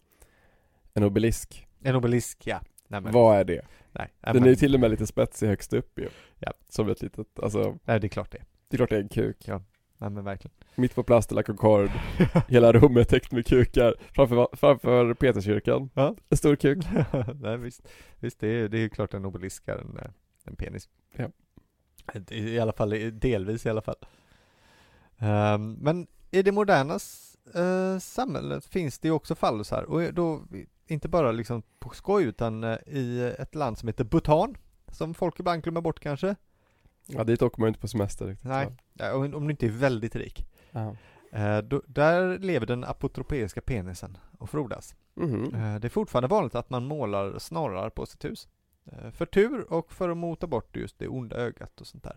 [0.95, 2.61] en obelisk, En obelisk, ja.
[2.89, 3.67] Nej, men, vad är det?
[3.93, 6.09] nej, Den är ju till och med lite spetsig högst upp ju.
[6.39, 6.53] Ja.
[6.69, 8.43] Som ett litet, alltså, nej, det är klart det.
[8.69, 9.49] det är klart det är en kuk.
[10.05, 10.55] Nej men verkligen.
[10.75, 11.93] Mitt på Plast de la Concorde,
[12.49, 15.91] hela rummet täckt med kukar framför, framför Peterskyrkan.
[15.95, 16.17] Ja.
[16.29, 16.85] En stor kuk.
[17.41, 17.89] Nej visst,
[18.21, 20.11] visst det är, det är klart en obelisk är en, eh,
[20.45, 20.89] en penis.
[21.17, 21.29] Ja.
[22.31, 23.97] I, I alla fall, delvis i alla fall.
[25.19, 26.99] Ehm, men i det moderna
[27.55, 30.43] eh, samhället finns det ju också fallusar och då
[30.87, 34.57] inte bara liksom på skoj utan eh, i ett land som heter Bhutan
[34.89, 36.37] som folk ibland glömmer bort kanske.
[37.07, 38.49] Ja dit åker man ju inte på semester riktigt.
[38.49, 38.84] Nej, Ja,
[39.35, 40.47] om du inte är väldigt rik.
[40.71, 40.97] Ja.
[41.33, 44.95] Eh, då, där lever den apotropeiska penisen och frodas.
[45.55, 48.49] Eh, Det är fortfarande vanligt att man målar snorrar på sitt hus.
[48.93, 52.17] Eh, För tur och för att mota bort just det onda ögat och sånt där.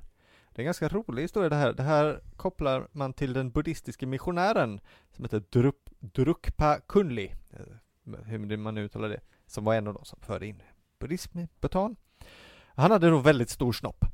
[0.51, 1.73] Det är en ganska rolig historia det här.
[1.73, 4.79] Det här kopplar man till den buddhistiske missionären
[5.11, 7.31] som heter Drup, Drukpa Kunli,
[8.25, 10.61] hur man nu uttalar det, som var en av de som förde in
[10.99, 11.95] buddhism i Bhutan.
[12.75, 14.05] Han hade då väldigt stor snopp.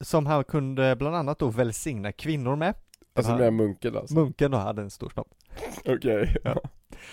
[0.00, 2.74] Som han kunde bland annat då välsigna kvinnor med.
[3.16, 3.38] Alltså Ja.
[3.38, 4.14] med munken alltså?
[4.14, 5.28] Munken då hade en stor snopp.
[5.84, 6.36] Okej.
[6.44, 6.60] Ja.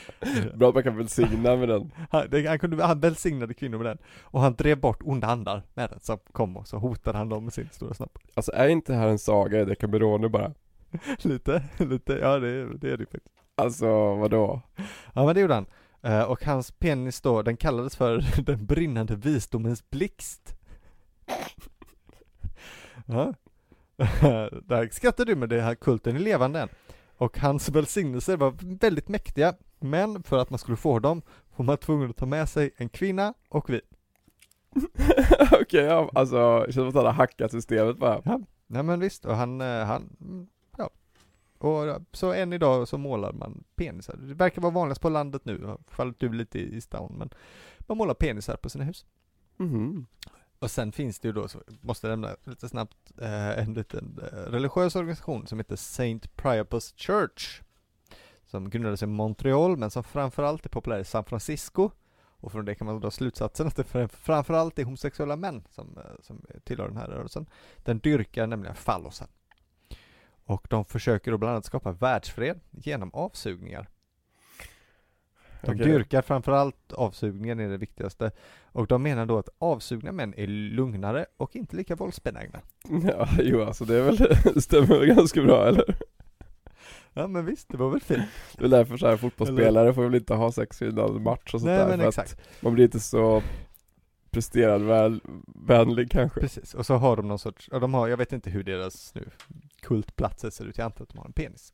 [0.55, 1.91] Bra att man kan välsigna med den.
[2.11, 3.97] Han, det, han, kunde, han välsignade kvinnor med den.
[4.21, 7.43] Och han drev bort onda andar med den som kom och så hotade han dem
[7.43, 8.17] med sin stora snopp.
[8.33, 10.53] Alltså är inte det här en saga i Decamerone bara?
[11.21, 13.35] lite, lite, ja det, det är det faktiskt.
[13.55, 14.61] Alltså vadå?
[15.13, 15.65] Ja men det gjorde han.
[16.01, 20.55] Eh, och hans penis då, den kallades för den brinnande visdomens blixt.
[23.05, 23.33] Ja.
[24.65, 26.69] Där skrattar du med det här kulten är levande än.
[27.17, 29.53] Och hans välsignelser var väldigt mäktiga.
[29.79, 31.21] Men för att man skulle få dem
[31.55, 33.81] var man tvungen att ta med sig en kvinna och vin.
[35.61, 38.21] Okej, ja, alltså det känns som att han har hackat systemet bara.
[38.25, 40.47] Ja, nej men visst, och han, eh, han, mm,
[40.77, 40.89] ja.
[41.57, 44.15] Och så än idag så målar man penisar.
[44.15, 47.29] Det verkar vara vanligast på landet nu, har fallit ur lite i, stan, men
[47.79, 49.05] man målar penisar på sina hus.
[49.57, 50.05] Mhm.
[50.61, 54.19] Och sen finns det ju då, så måste jag nämna lite snabbt, eh, en liten
[54.21, 57.61] eh, religiös organisation som heter Saint Priapus Church.
[58.45, 61.91] Som grundades i Montreal, men som framförallt är populär i San Francisco.
[62.39, 66.21] Och från det kan man dra slutsatsen att det framförallt är homosexuella män som, eh,
[66.21, 67.45] som tillhör den här rörelsen.
[67.77, 69.27] Den dyrkar nämligen fallosen.
[70.45, 73.89] Och de försöker då bland annat skapa världsfred genom avsugningar.
[75.61, 75.85] De Okej.
[75.85, 78.31] dyrkar framförallt avsugningen är det viktigaste.
[78.71, 82.59] Och de menar då att avsugna män är lugnare och inte lika våldsbenägna.
[83.07, 85.95] Ja, jo alltså det är väl, stämmer väl ganska bra eller?
[87.13, 88.23] Ja men visst, det var väl fint.
[88.57, 91.63] Det är därför så här fotbollsspelare får väl inte ha sex innan match och sånt
[91.63, 92.33] Nej där men för exakt.
[92.33, 93.43] att man blir inte så
[94.31, 95.21] presterad väl,
[95.55, 98.49] vänlig kanske Precis, och så har de någon sorts, ja, de har, jag vet inte
[98.49, 99.29] hur deras nu
[99.81, 101.73] kultplatser ser ut, jag antar att de har en penis.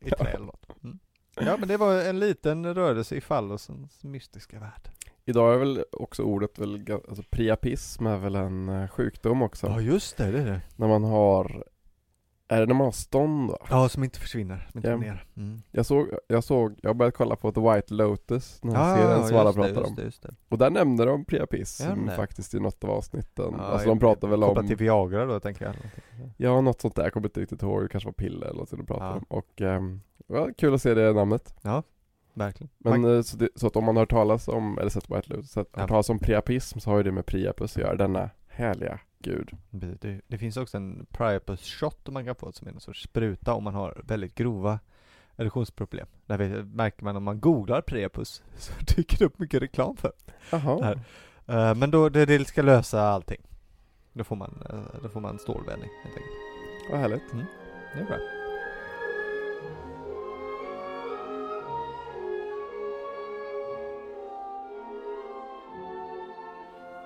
[0.00, 0.26] I trä Ja.
[0.26, 0.66] eller något.
[0.84, 0.98] Mm.
[1.40, 4.88] Ja men det var en liten rörelse i fallosens mystiska värld.
[5.24, 9.80] Idag är väl också ordet väl, alltså priapism är väl en eh, sjukdom också Ja
[9.80, 10.60] just det, det är det.
[10.76, 11.64] När man har,
[12.48, 13.58] är det när man har stånd då?
[13.70, 14.96] Ja, som inte försvinner, som inte Ja.
[14.96, 15.24] ner.
[15.36, 15.62] Mm.
[15.70, 19.28] Jag såg, jag såg, jag har börjat kolla på The White Lotus, den här serien
[19.28, 20.34] som alla pratar om det, just det.
[20.48, 24.40] Och där nämnde de priapism faktiskt i något av avsnitten Ja, Alltså de pratar väl
[24.40, 25.74] Kopplat om till Viagra då tänker jag.
[26.36, 28.68] Ja, något sånt där, jag kommer inte riktigt ihåg, det kanske var piller eller något
[28.68, 29.16] som de pratade Ja.
[29.16, 31.54] om Och, ehm, det var kul att se det namnet
[32.34, 32.70] Verkligen.
[32.78, 35.10] Men Man, eh, så, det, så att om man har hört talas om, eller sett
[35.10, 35.80] White Lotus, sett, Ja.
[35.80, 39.56] hört talas om priapism så har ju det med Priapus att göra, denna härliga gud
[39.70, 43.02] det, det, det finns också en Priapus shot man kan få som är en sorts
[43.02, 44.78] spruta om man har väldigt grova
[45.36, 46.06] erektionsproblem.
[46.26, 50.12] Där vet- märker man om man googlar Priapus så dyker det upp mycket reklam för.
[50.50, 51.00] Jaha, Här.
[51.46, 53.40] Eh, men då, det, det ska lösa allting.
[54.12, 56.36] Då får man, uh, då får man stålvändning helt enkelt.
[56.90, 57.30] vad härligt
[57.94, 58.35] Det är bra.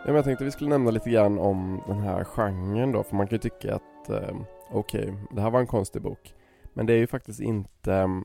[0.03, 3.17] Ja, men jag tänkte vi skulle nämna lite grann om den här genren då, för
[3.17, 4.37] man kan ju tycka att eh,
[4.71, 6.35] okej, det här var en konstig bok.
[6.75, 8.25] Men det är ju faktiskt inte em,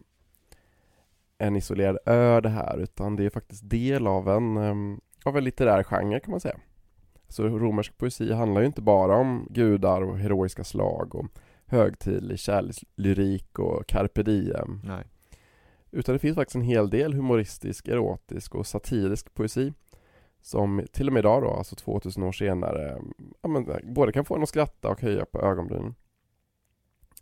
[1.38, 5.44] en isolerad ö det här, utan det är faktiskt del av en, em, av en
[5.44, 6.58] litterär genre kan man säga.
[7.28, 11.26] Så romersk poesi handlar ju inte bara om gudar och heroiska slag och
[11.66, 14.82] högtidlig kärlekslyrik och carpe diem.
[14.84, 15.04] Nej.
[15.92, 19.74] Utan det finns faktiskt en hel del humoristisk, erotisk och satirisk poesi
[20.46, 23.02] som till och med idag då, alltså 2000 år senare,
[23.42, 25.96] ja, men, både kan få en att skratta och höja på ögonbrynen.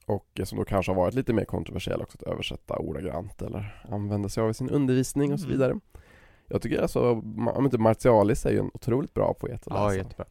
[0.05, 3.83] Och eh, som då kanske har varit lite mer kontroversiell också att översätta ordagrant eller
[3.91, 5.57] använda sig av i sin undervisning och så Mm.
[5.57, 5.79] vidare.
[6.47, 7.11] Jag tycker alltså,
[7.55, 9.97] om inte Martialis är ju en otroligt bra poet att Ja, läsa.
[9.97, 10.25] jättebra.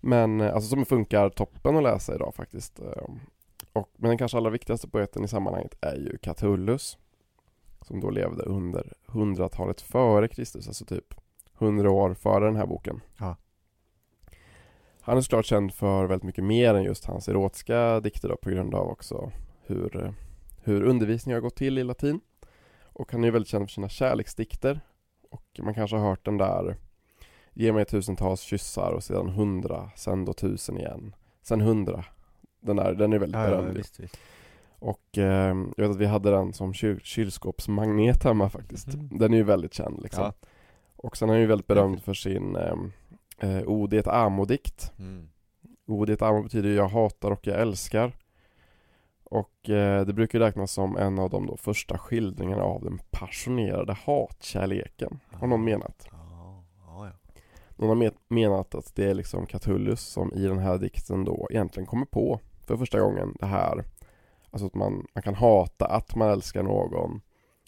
[0.00, 2.80] Men eh, alltså som funkar toppen att läsa idag faktiskt.
[2.80, 3.02] Eh,
[3.72, 6.98] Och, men den kanske allra viktigaste poeten i sammanhanget är ju Catullus.
[7.82, 11.14] Som då levde under hundratalet före Kristus, alltså typ
[11.60, 13.00] hundra år före den här boken.
[13.18, 13.36] Ja.
[15.00, 18.50] Han är såklart känd för väldigt mycket mer än just hans erotiska dikter då, på
[18.50, 19.32] grund av också
[19.66, 20.10] hur, eh,
[20.62, 22.20] hur undervisningen har gått till i latin.
[22.82, 24.80] Och han är ju väldigt känd för sina kärleksdikter.
[25.30, 26.76] Och man kanske har hört den där
[27.54, 31.14] Ge mig tusentals kyssar och sedan hundra, sen då tusen igen.
[31.42, 32.04] Sen hundra.
[32.60, 33.76] Den där, den är väldigt Ja, ja, berömd.
[33.76, 34.00] visst.
[34.78, 38.86] Och eh, jag vet att vi hade den som kyl- kylskåpsmagnet hemma faktiskt.
[38.94, 39.18] Mhm.
[39.18, 40.24] Den är ju väldigt känd liksom.
[40.24, 40.32] Ja.
[41.02, 42.74] Och sen är han ju väldigt berömd för sin eh,
[43.38, 44.92] eh, Ode ett amo-dikt.
[44.98, 45.28] Mm.
[45.86, 48.12] Ode ett amo betyder jag hatar och jag älskar.
[49.24, 53.92] Och eh, det brukar ju räknas som en av de första skildringarna av den passionerade
[53.92, 55.20] hatkärleken.
[55.32, 56.08] Har någon menat.
[56.10, 57.40] Ja, ja, ja.
[57.76, 61.86] Någon har menat att det är liksom Catullus som i den här dikten då egentligen
[61.86, 63.84] kommer på för första gången det här
[64.50, 67.20] Alltså att man, man kan hata att man älskar någon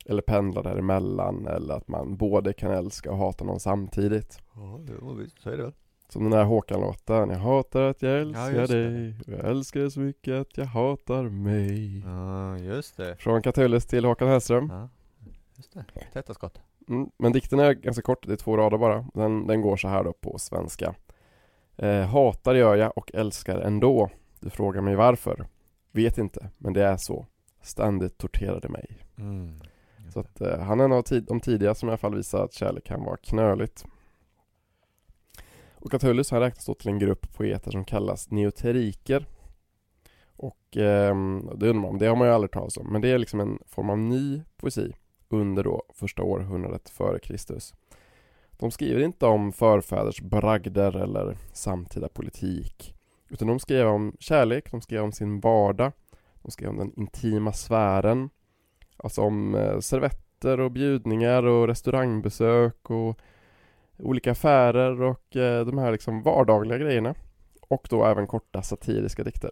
[0.06, 5.12] Eller pendla däremellan eller att man både kan älska och hata någon samtidigt Ja, jo,
[5.14, 5.72] visst, så är det.
[6.08, 8.88] Som den där Håkan-låten Jag hatar att jag Ja, älskar det.
[8.90, 13.16] dig och Jag älskar dig så mycket att jag hatar mig Ja, just det.
[13.16, 14.88] Från Catullus till Håkan Hellström Ja,
[15.56, 15.84] just det.
[16.12, 16.60] Täta skott.
[16.88, 19.06] Mm, men dikten är ganska kort, det är två rader bara.
[19.14, 20.94] Den, den går så här då på svenska.
[21.76, 24.10] Eh, hatar gör jag och älskar ändå.
[24.40, 25.46] Du frågar mig varför.
[25.92, 27.26] Vet inte, men det är så.
[27.62, 28.98] Ständigt torterade mig.
[29.18, 29.60] Mm.
[30.12, 32.44] Så att eh, han är en av tid, de tidiga som i alla fall visar
[32.44, 33.84] att kärlek kan vara knöligt.
[35.74, 39.26] Och Catullus han räknas då till en grupp poeter som kallas neoteriker.
[40.36, 41.16] Och eh,
[41.54, 43.58] det undrar man, det har man ju aldrig talat om, men det är liksom en
[43.66, 44.92] form av ny poesi
[45.28, 47.74] under då första århundradet före Kristus.
[48.52, 52.94] De skriver inte om förfäders bragder eller samtida politik,
[53.28, 55.92] utan de skriver om kärlek, de skriver om sin vardag,
[56.42, 58.30] de skriver om den intima sfären,
[58.96, 63.18] alltså om eh, servetter och bjudningar och restaurangbesök och
[63.98, 67.14] olika affärer och eh, de här liksom vardagliga grejerna.
[67.60, 69.50] Och då även korta satiriska dikter.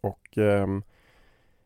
[0.00, 0.82] Och ehm,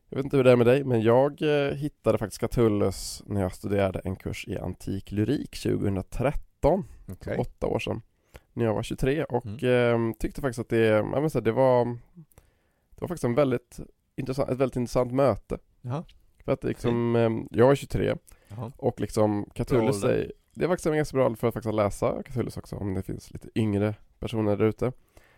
[0.08, 3.40] jag vet inte hur det är med dig, men jag eh, hittade faktiskt Catullus när
[3.40, 7.38] jag studerade en kurs i antik lyrik 2013, Okej.
[7.38, 8.02] åtta år sedan,
[8.52, 9.94] när jag var 23 och Mm.
[9.94, 11.84] ehm, tyckte faktiskt att det, jag säga, det var
[12.90, 13.80] det var faktiskt en väldigt
[14.16, 15.58] intressant, ett väldigt intressant möte.
[15.86, 16.04] Jaha.
[16.44, 18.16] För att liksom, ehm, jag är 23
[18.48, 18.72] Jaha.
[18.76, 19.50] Och liksom
[19.88, 20.08] ålder.
[20.08, 22.94] säger, det är faktiskt en ganska bra ålder för att faktiskt läsa Catullus också om
[22.94, 24.92] det finns lite yngre personer där ute.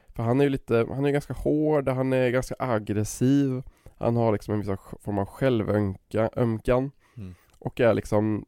[0.09, 3.62] För han är ju lite, han är ganska hård, han är ganska aggressiv.
[3.99, 4.68] Han har liksom en viss
[5.01, 7.34] form av självömkan Mm.
[7.59, 8.44] och är liksom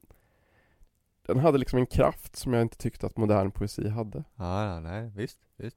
[1.22, 4.24] Den hade liksom en kraft som jag inte tyckte att modern poesi hade.
[4.36, 5.76] Ja, ja, nej, visst, visst.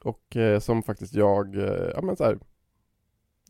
[0.00, 2.38] Och eh, som faktiskt jag, eh, ja men så här,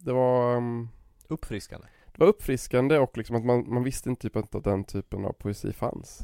[0.01, 0.89] Det var mm,
[1.29, 1.87] Uppfriskande.
[2.21, 5.33] Var uppfriskande och liksom att man, man visste inte typ inte att den typen av
[5.33, 6.21] poesi fanns.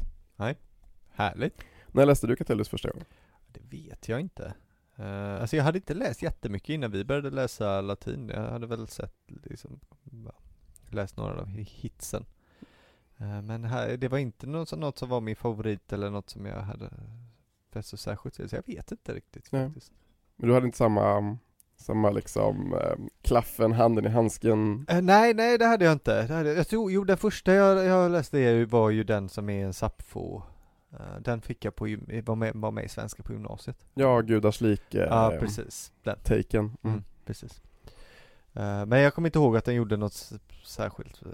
[1.09, 1.61] Härligt.
[1.87, 3.05] När läste du Catullus första gången?
[3.47, 4.53] Det vet jag inte.
[4.99, 8.29] Uh, alltså jag hade inte läst jättemycket innan vi började läsa latin.
[8.33, 9.79] Jag hade väl sett liksom,
[10.89, 12.25] läst några av hitsen.
[13.17, 16.29] Eh, men här, det var inte något, som- något som var min favorit eller något
[16.29, 16.89] som jag hade
[17.71, 18.49] fäst så särskilt.
[18.49, 19.65] Så jag vet inte riktigt Nej.
[19.65, 19.91] faktiskt.
[20.35, 21.37] Men du hade inte samma,
[21.77, 24.85] samma liksom eh, klaffen, handen i handsken?
[24.89, 26.27] Eh, nej, nej det hade jag inte.
[26.27, 29.65] Det hade, jag tror, jo den första jag, jag läste var ju den som är
[29.65, 30.41] en Sappho.
[30.93, 31.85] Eh, den fick jag på,
[32.25, 33.85] var med, var med i svenska på gymnasiet.
[33.93, 35.91] Ja, gudars like Ja, eh, precis.
[36.03, 36.17] Den.
[36.23, 36.59] taken.
[36.59, 36.77] Mm.
[36.83, 37.61] Mm, precis.
[38.53, 40.31] Eh, men jag kommer inte ihåg att den gjorde något
[40.65, 41.21] särskilt.
[41.25, 41.29] eh,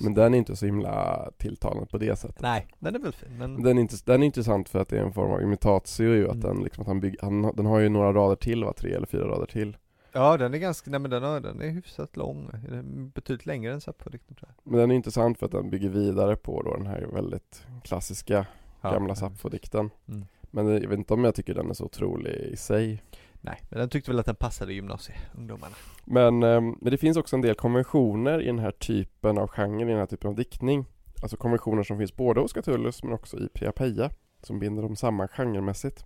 [0.00, 2.40] Men den är inte så himla tilltalande på det sättet.
[2.40, 3.38] Nej, den är väl fin.
[3.38, 6.02] Men Den är, inte, den är intressant för att det är en form av imitatio
[6.14, 6.46] ju, att Mm.
[6.46, 9.06] den liksom, att han bygger, han, den har ju några rader till va, tre eller
[9.06, 9.76] fyra rader till.
[10.16, 12.50] Ja, den är ganska, nej men den, har, den är hyfsat lång.
[12.68, 14.72] Den är betydligt längre än Sappho-dikten tror jag.
[14.72, 18.46] Men den är intressant för att den bygger vidare på då den här väldigt klassiska
[18.80, 19.14] Ja, gamla ja.
[19.14, 19.90] Sappho-dikten.
[20.08, 20.26] Mm.
[20.50, 23.02] Men jag vet inte om jag tycker den är så otrolig i sig.
[23.40, 25.74] Nej, men den tyckte väl att den passade gymnasieungdomarna.
[26.04, 29.82] Men, eh, men det finns också en del konventioner i den här typen av genre,
[29.82, 30.84] i den här typen av diktning.
[31.22, 34.10] Alltså konventioner som finns både hos Catullus men också i Priapeia
[34.42, 36.04] som binder dem samman genremässigt.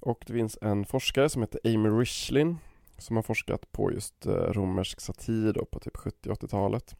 [0.00, 2.58] Och det finns en forskare som heter Amy Rishlin
[3.00, 6.96] som har forskat på just eh, romersk satir då på typ 70-80-talet.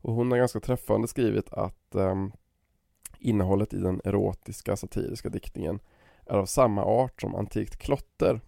[0.00, 2.32] Och hon har ganska träffande skrivit att ehm,
[3.18, 5.80] innehållet i den erotiska satiriska diktningen
[6.26, 8.40] är av samma art som antikt klotter.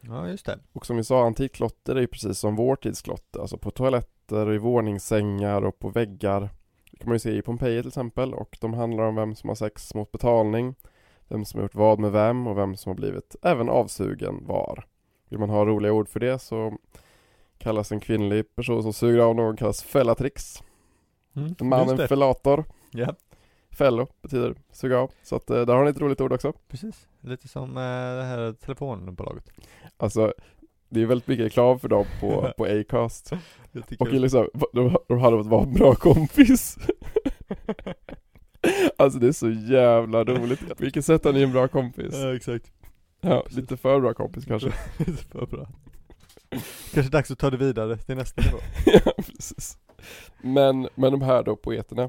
[0.00, 0.58] Ja, just det.
[0.72, 3.70] Och som vi sa, antikt klotter är ju precis som vår tids klotter, alltså på
[3.70, 6.50] toaletter och i våningssängar och på väggar.
[6.90, 9.48] Det kan man ju se i Pompeji till exempel och de handlar om vem som
[9.48, 10.74] har sex mot betalning,
[11.28, 14.86] vem som har gjort vad med vem och vem som har blivit även avsugen var.
[15.28, 16.78] Vill man ha roliga ord för det så
[17.58, 20.62] kallas en kvinnlig person som suger av någon kallas fellatrix.
[21.36, 22.08] Mm, En man just en det.
[22.08, 22.64] fellator.
[22.90, 23.14] Ja,
[23.70, 25.10] Fello betyder suga av.
[25.22, 26.52] Så att eh, där har ni ett roligt ord också.
[26.68, 27.06] precis.
[27.20, 27.82] Lite som eh,
[28.16, 29.44] det här telefonbolaget.
[29.96, 30.34] Alltså
[30.88, 33.32] det är väldigt mycket reklam för dem på, på Acast.
[33.98, 36.78] Och liksom, de, de hade vara en bra kompis
[38.96, 42.14] Alltså det är så jävla roligt Vilket sätt är ni en bra kompis?
[42.14, 42.72] Ja, exakt.
[43.20, 44.72] Ja, lite för bra kompis kanske.
[44.98, 45.68] Lite för bra.
[46.94, 48.58] Kanske dags att ta det vidare till nästa nivå.
[48.86, 49.78] Ja, precis.
[50.42, 52.02] Men, men de här då poeterna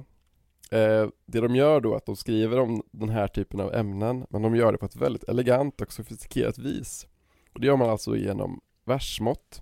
[0.71, 4.25] eh, Det de gör då är att de skriver om den här typen av ämnen
[4.29, 7.07] Men de gör det på ett väldigt elegant och sofistikerat vis.
[7.53, 9.61] Och det gör man alltså genom versmått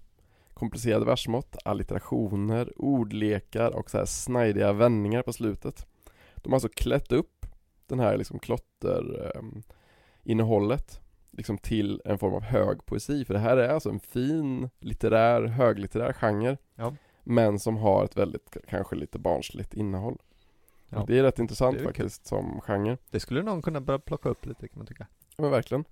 [0.57, 5.87] Komplicerade versmått, allitterationer, ordlekar och så här snajdiga vändningar på slutet.
[6.35, 7.45] De har alltså klätt upp
[7.87, 9.41] den här liksom klotter eh,
[10.23, 11.01] innehållet
[11.37, 15.43] liksom till en form av hög poesi För det här är alltså en fin litterär,
[15.43, 16.93] höglitterär genre Ja.
[17.23, 20.17] Men som har ett väldigt, kanske lite barnsligt innehåll
[20.89, 21.03] Ja.
[21.07, 22.03] Det är rätt intressant är väl kul.
[22.03, 25.07] faktiskt som genre Det skulle någon kunna börja plocka upp lite kan man tycka.
[25.35, 25.83] Ja, men verkligen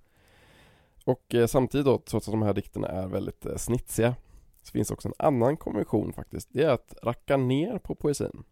[1.04, 4.14] Och eh, samtidigt då, trots att de här dikterna är väldigt eh, snitsiga
[4.62, 8.44] Så finns också en annan konvention faktiskt Det är att racka ner på poesin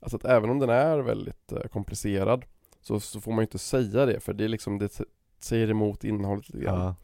[0.00, 2.44] Alltså att även om den är väldigt eh, komplicerad
[2.80, 5.00] så, så får man ju inte säga det för det är liksom, det
[5.44, 6.94] säger emot innehållet lite grann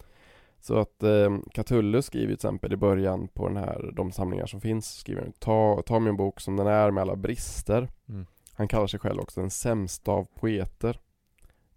[0.60, 4.60] Så att eh, Catullus skriver till exempel i början på den här, de samlingar som
[4.60, 8.26] finns Skriver han, ta, ta min bok som den är med alla brister Mm.
[8.52, 11.00] Han kallar sig själv också den sämsta av poeter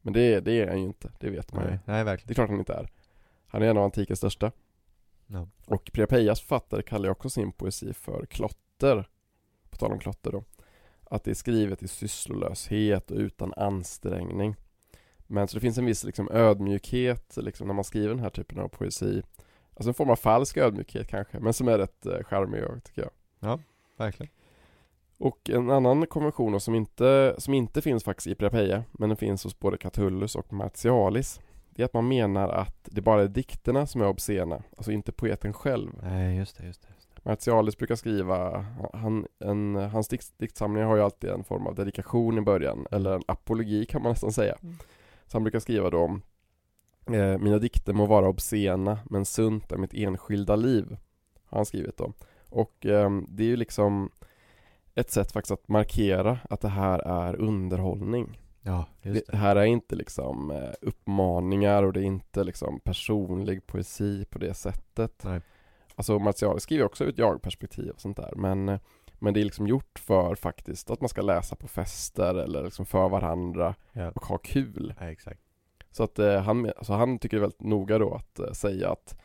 [0.01, 2.05] Men det, det är han ju inte, det vet man ju Nej, nej det är
[2.05, 2.35] verkligen.
[2.35, 2.89] klart han inte är.
[3.47, 4.51] Han är en av antikens största.
[5.27, 5.47] Ja.
[5.65, 9.09] Och Priapeias författare kallar också sin poesi för klotter.
[9.69, 10.43] På tal om klotter då.
[11.03, 14.55] Att det är skrivet i sysslolöshet och utan ansträngning.
[15.27, 18.59] Men så det finns en viss liksom ödmjukhet liksom när man skriver den här typen
[18.59, 19.21] av poesi.
[19.73, 23.11] Alltså en form av falsk ödmjukhet kanske, men som är rätt eh, charmig tycker jag.
[23.97, 24.31] Verkligen.
[25.17, 29.43] Och en annan konvention som inte, som inte finns faktiskt i Priapeia, men den finns
[29.43, 31.39] hos både Catullus och Martialis.
[31.69, 35.11] Det är att man menar att det bara är dikterna som är obscena, alltså inte
[35.11, 35.89] poeten själv.
[36.03, 36.87] Nej, just det, just det.
[36.95, 37.29] Just det.
[37.29, 42.37] Martialis brukar skriva, han, en, hans dikt, diktsamlingar har ju alltid en form av dedikation
[42.37, 44.55] i början, eller en apologi kan man nästan säga.
[44.63, 44.75] Mm.
[45.27, 46.21] Så han brukar skriva då om
[47.13, 50.97] eh, Mina dikter må vara obscena, men sunt är mitt enskilda liv.
[51.45, 52.13] Har han skrivit då.
[52.49, 54.11] Och eh, det är ju liksom
[54.95, 58.41] ett sätt faktiskt att markera att det här är underhållning.
[58.61, 59.37] Ja, Det det.
[59.37, 64.53] här är inte liksom eh, uppmaningar och det är inte liksom personlig poesi på det
[64.53, 65.23] sättet.
[65.23, 65.41] Nej.
[65.95, 68.79] Alltså Martial skriver också ut jag-perspektiv och sånt där men, eh,
[69.19, 72.85] men det är liksom gjort för faktiskt att man ska läsa på fester eller liksom
[72.85, 74.11] för varandra Ja.
[74.15, 74.93] och ha kul.
[74.99, 75.41] ja, exakt.
[75.91, 79.19] Så att eh, han, alltså han tycker väldigt noga då att eh, säga att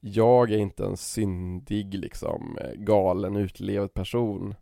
[0.00, 4.54] jag är inte en syndig liksom eh, galen utlevd person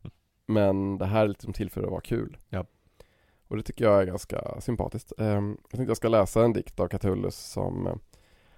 [0.46, 2.36] men det här är liksom till för att vara kul.
[2.48, 2.64] Ja.
[3.48, 5.12] Och det tycker jag är ganska sympatiskt.
[5.18, 7.94] Ehm, jag tänkte jag ska läsa en dikt av Catullus som, eh,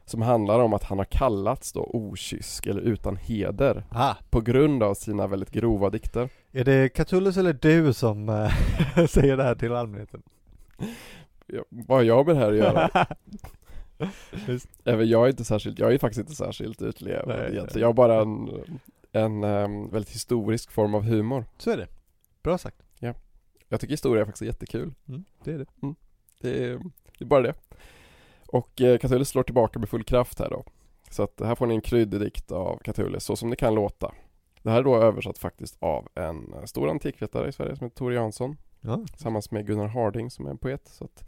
[0.07, 4.83] som handlar om att han har kallats då okysk eller utan heder Ah, på grund
[4.83, 6.29] av sina väldigt grova dikter.
[6.53, 10.23] är det Catullus eller du som eh, säger det här till allmänheten?
[11.47, 13.07] Ja, vad har jag med det här att göra?
[14.85, 17.81] Även jag är inte särskilt, jag är faktiskt inte särskilt utlevad egentligen.
[17.81, 18.51] Jag har bara en,
[19.13, 21.45] en ehm, väldigt historisk form av humor.
[21.59, 21.87] Så är det.
[22.43, 22.83] Bra sagt.
[23.69, 24.93] Jag tycker historia är faktiskt jättekul.
[25.09, 25.67] Mm, det är det.
[26.41, 26.79] Det är,
[27.19, 27.55] det är bara det.
[28.57, 30.65] Och eh, Catullus slår tillbaka med full kraft här då.
[31.11, 34.15] Så att här får ni en kryddig dikt av Catullus, så som det kan låta.
[34.63, 37.97] Det här är då översatt faktiskt av en eh, stor antikvetare i Sverige som heter
[37.97, 38.57] Tor Jansson.
[38.81, 39.05] Ja.
[39.13, 40.89] Tillsammans med Gunnar Harding som är en poet.
[40.89, 41.25] Så att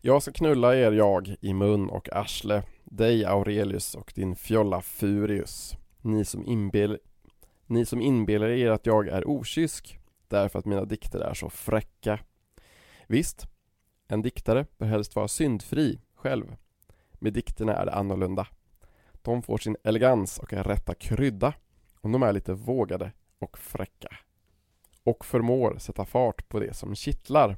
[0.00, 5.76] jag ska knulla er jag i mun och arsle, dig Aurelius och din fjolla Furius.
[6.02, 6.98] Ni som, inbel,
[7.66, 9.98] ni som inbillar er att jag är okysk,
[10.28, 12.18] därför att mina dikter är så fräcka.
[13.06, 13.46] Visst,
[14.08, 16.56] en diktare bör helst vara syndfri själv.
[17.12, 18.46] Med dikterna är det annorlunda.
[19.22, 21.54] De får sin elegans och är rätta krydda
[22.00, 24.08] om de är lite vågade och fräcka.
[25.04, 27.56] Och förmår sätta fart på det som kittlar.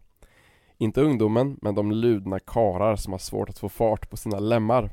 [0.78, 4.90] Inte ungdomen, men de ludna karar som har svårt att få fart på sina lemmar.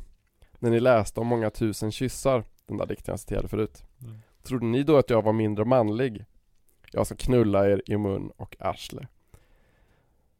[0.60, 3.84] När ni läste om många tusen kyssar, den där dikten jag citerade förut.
[4.02, 4.18] Mm.
[4.44, 6.26] Trodde ni då att jag var mindre manlig?
[6.92, 9.08] Jag ska knulla er i mun och arsle.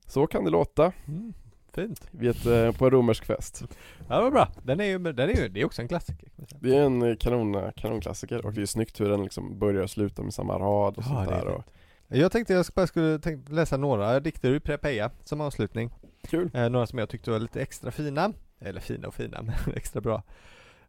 [0.06, 1.34] Så kan det låta Mm.
[1.74, 2.08] Fint.
[2.12, 3.64] vid ett, eh, på en romersk fest.
[4.10, 4.48] Ja, vad bra.
[4.64, 6.30] Den är ju, den är ju, det är också en klassiker.
[6.60, 9.90] Det är en eh, kanon, kanonklassiker och det är snyggt hur den liksom börjar och
[9.90, 11.48] slutar med samma rad och Ja, sånt det är där.
[11.48, 11.64] Och,
[12.08, 15.90] Jag tänkte jag bara skulle läsa några dikter ur Prepeia som avslutning.
[16.28, 16.52] kul!
[16.54, 18.34] Eh, några som jag tyckte var lite extra fina.
[18.60, 20.24] Eller fina och fina, men extra bra.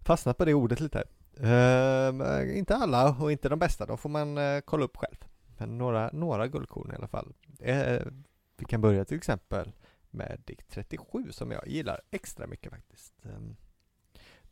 [0.00, 1.02] Fastnat på det ordet lite.
[1.40, 5.16] Eh, inte alla och inte de bästa, de får man eh, kolla upp själv.
[5.58, 7.32] Men några, några guldkorn i alla fall.
[7.60, 7.98] Eh,
[8.56, 9.72] vi kan börja till exempel
[10.10, 13.14] med dikt 37 som jag gillar extra mycket faktiskt.
[13.24, 13.40] Eh,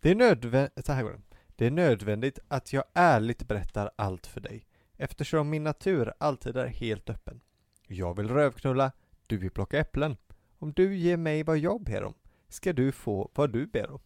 [0.00, 1.20] det är nödvändigt, så här går det.
[1.56, 6.66] Det är nödvändigt att jag ärligt berättar allt för dig eftersom min natur alltid är
[6.66, 7.40] helt öppen.
[7.86, 8.92] Jag vill rövknulla,
[9.26, 10.16] du vill plocka äpplen.
[10.58, 12.14] Om du ger mig vad jag ber om,
[12.48, 14.00] ska du få vad du ber om.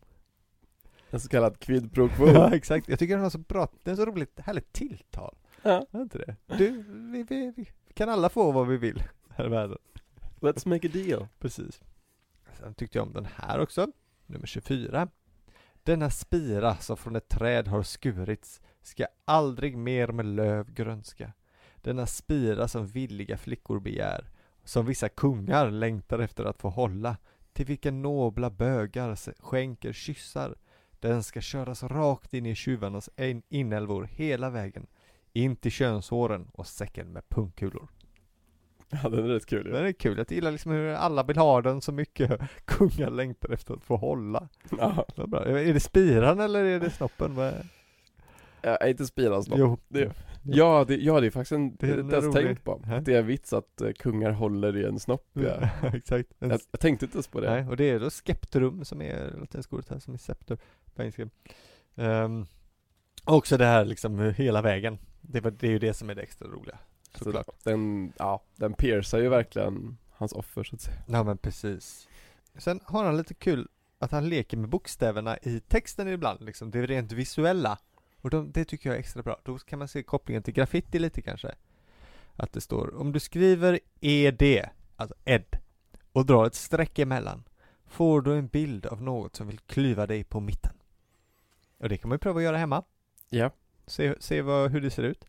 [1.11, 2.27] En så kallad quid pro quo.
[2.27, 2.89] Ja, exakt.
[2.89, 5.37] Jag tycker den har så bra, den har så roligt, härligt tilltal.
[5.63, 5.87] Ja.
[5.91, 6.37] Är inte det?
[6.59, 9.79] Du, vi, vi, vi kan alla få vad vi vill här i världen.
[10.43, 11.29] Let's make a deal.
[11.39, 11.83] Precis.
[12.59, 13.87] Sen tyckte jag om den här också,
[14.27, 15.09] nummer 24.
[15.83, 21.33] Denna spira som från ett träd har skurits ska aldrig mer med löv grönska.
[21.77, 24.31] Denna spira som villiga flickor begär,
[24.65, 27.17] som vissa kungar längtar efter att få hålla,
[27.53, 30.55] till vilka nobla bögar skänker kyssar.
[31.01, 33.11] Den ska köras rakt in i tjuvarnas
[33.49, 34.87] inälvor hela vägen,
[35.33, 37.89] in till könshåren och säcken med pungkulor.
[39.03, 39.73] Ja den är rätt kul ju.
[39.73, 43.53] Den är kul, jag gillar liksom hur alla vill ha den så mycket kungar längtar
[43.53, 44.49] efter att få hålla.
[44.79, 45.45] Ja, Vad bra.
[45.47, 47.39] Är det spiran eller är det snoppen?
[47.39, 47.67] Är-
[48.63, 49.55] ja inte spirans då.
[49.59, 49.79] Jo.
[49.89, 50.13] Det-
[50.45, 52.65] Ja det, ja det är faktiskt en, Det det är är en inte ens tänkt
[52.65, 52.83] på.
[52.87, 55.69] Att det är vits att eh, kungar håller i en snopp ja.
[55.95, 56.29] exakt.
[56.39, 57.51] En, jag, jag tänkte inte ens på det.
[57.51, 60.59] nej, och det är då skeptrum som är latinska ordet här som är scepter
[60.95, 61.29] på engelska.
[61.97, 62.47] Ehm,
[63.25, 64.99] också det här liksom hela vägen.
[65.21, 66.79] Det, var, det är ju det som är det extra roliga.
[67.15, 67.49] Så Såklart.
[67.65, 70.97] den, ja, den piercar ju verkligen hans offer så att säga.
[71.07, 72.09] Ja men precis.
[72.57, 76.71] Sen har han lite kul att han leker med bokstäverna i texten ibland liksom.
[76.71, 77.79] Det är rent visuella.
[78.21, 79.41] Och de, det tycker jag är extra bra.
[79.45, 81.55] Då kan man se kopplingen till graffiti lite kanske.
[82.37, 84.43] Att det står, om du skriver ED,
[84.97, 85.57] alltså ed,
[86.13, 87.45] och drar ett streck emellan,
[87.87, 90.73] får du en bild av något som vill klyva dig på mitten.
[91.79, 92.85] Och det kan man ju pröva att göra hemma.
[93.29, 93.51] Ja,
[93.87, 95.25] Se, se vad, hur det ser ut.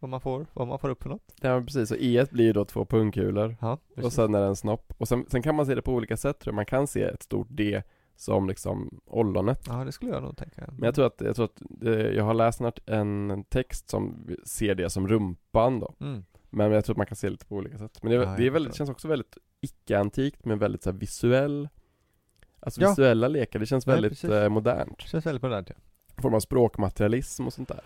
[0.00, 1.34] Vad man får, vad man får upp för något.
[1.40, 1.90] ja men precis.
[1.90, 3.56] Och E blir ju då två pungkulor.
[3.60, 4.92] Ja, Och sen är det en snopp.
[4.98, 6.56] Och sen, sen kan man se det på olika sätt tror jag.
[6.56, 7.82] Man kan se ett stort D
[8.16, 9.64] som liksom ollonet.
[9.68, 10.64] Ja, det skulle jag nog tänka.
[10.72, 12.72] Men jag tror att, jag tror att eh, jag har läst en,
[13.30, 15.94] en text som ser det som rumpan då.
[16.00, 16.24] Mm.
[16.50, 18.02] Men jag tror att man kan se lite på olika sätt.
[18.02, 21.68] Men det, Ja, det är väldigt, känns också väldigt icke-antikt men väldigt så här visuell
[22.60, 22.88] Alltså Ja.
[22.88, 25.00] visuella lekar, det känns Nej, väldigt eh, modernt.
[25.00, 25.76] Känns väldigt modernt ja.
[26.22, 27.80] Form av språkmaterialism och sånt där.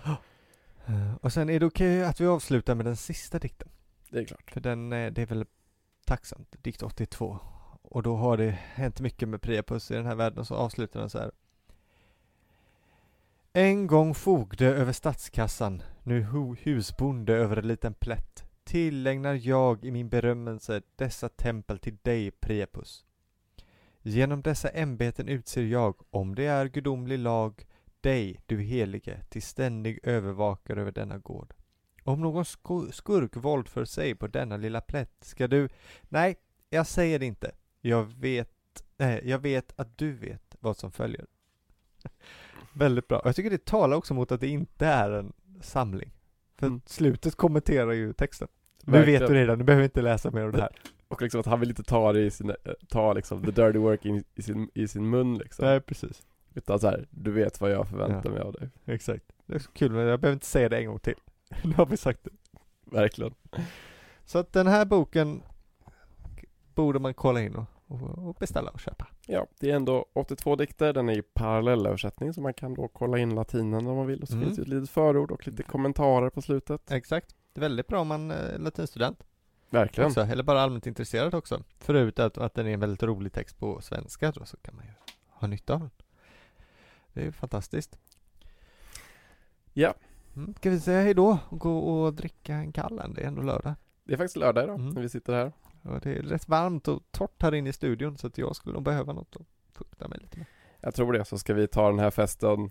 [0.87, 3.69] Eh, Och sen är det okej att vi avslutar med den sista dikten.
[4.11, 4.51] Det är klart.
[4.51, 5.45] För den, eh, det är väl
[6.07, 7.39] tacksamt, dikt 82.
[7.83, 11.01] Och då har det hänt mycket med Priapus i den här världen och så avslutar
[11.01, 11.31] den så här.
[13.53, 19.91] En gång fogde över statskassan, nu hu- husbonde över en liten plätt, tillägnar jag i
[19.91, 23.05] min berömmelse dessa tempel till dig, Priapus.
[24.03, 27.67] Genom dessa ämbeten utser jag, om det är gudomlig lag,
[28.03, 31.55] dig, du helige, till ständig övervakare över denna gård.
[32.05, 35.69] Om någon sku- skurk våldför sig på denna lilla plätt ska du...
[36.03, 36.37] Nej,
[36.71, 37.53] jag säger det inte.
[37.81, 38.51] Jag vet,
[38.97, 41.27] nej, jag vet att du vet vad som följer.
[42.73, 43.23] Väldigt bra.
[43.25, 46.13] Jag tycker det talar också mot att det inte är en samling.
[46.57, 46.81] För Mm.
[46.87, 48.49] slutet kommenterar ju texten.
[48.85, 50.71] Nu vet du redan, du behöver inte läsa mer av det här.
[51.09, 52.57] Och liksom att han vill inte ta det i sin, eh,
[52.89, 55.65] ta liksom the dirty work in, i, sin, i sin mun liksom.
[55.67, 56.23] Nej, precis.
[56.55, 58.31] Utan så här, du vet vad jag förväntar Ja.
[58.31, 58.69] mig av dig.
[58.85, 59.25] Exakt.
[59.47, 61.15] Det är så kul, men jag behöver inte säga det en gång till.
[61.65, 62.31] Nu har vi sagt det.
[62.85, 63.35] Verkligen.
[64.25, 65.43] Så att den här boken
[66.75, 69.07] borde man kolla in och, och, beställa och köpa.
[69.27, 73.19] Ja, det är ändå 82 dikter, den är i parallellöversättning så man kan då kolla
[73.19, 74.45] in latinen om man vill och så Mm.
[74.47, 76.91] finns det ett litet förord och lite kommentarer på slutet.
[76.91, 77.35] Exakt.
[77.53, 79.23] Det är väldigt bra om man är latinstudent
[79.71, 80.09] Verkligen.
[80.09, 81.63] också, eller bara allmänt intresserad också.
[81.79, 84.85] Förutom att, att den är en väldigt rolig text på svenska då, så kan man
[84.85, 84.93] ju
[85.29, 85.91] ha nytta av den.
[87.13, 87.99] Det är fantastiskt.
[89.73, 89.95] Ja.
[90.37, 90.55] Mm.
[90.55, 93.15] Ska vi säga hej då och gå och dricka en kall en?
[93.15, 93.75] Det är ändå lördag.
[94.05, 94.91] Det är faktiskt lördag idag Mm.
[94.95, 95.53] när vi sitter här.
[95.83, 98.73] Och det är rätt varmt och torrt här inne i studion så att jag skulle
[98.75, 99.47] nog behöva något att
[99.77, 100.47] fukta mig lite med.
[100.81, 102.71] Jag tror det, så ska vi ta den här festen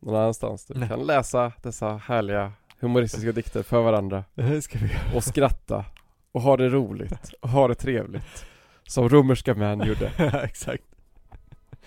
[0.00, 0.70] någon annanstans.
[0.70, 0.88] Vi Nej.
[0.88, 5.16] kan läsa dessa härliga humoristiska dikter för varandra Det ska vi göra.
[5.16, 5.84] och skratta
[6.32, 8.44] och ha det roligt och ha det trevligt.
[8.88, 10.12] Som romerska män gjorde.
[10.44, 10.84] Exakt.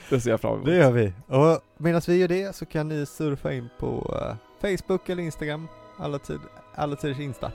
[0.10, 0.66] Det ser jag fram emot.
[0.66, 1.14] Det gör vi.
[1.28, 5.68] Och medan vi gör det så kan ni surfa in på eh, Facebook eller Instagram.
[5.98, 6.40] Alla, tid,
[6.76, 7.52] alla tiders Insta.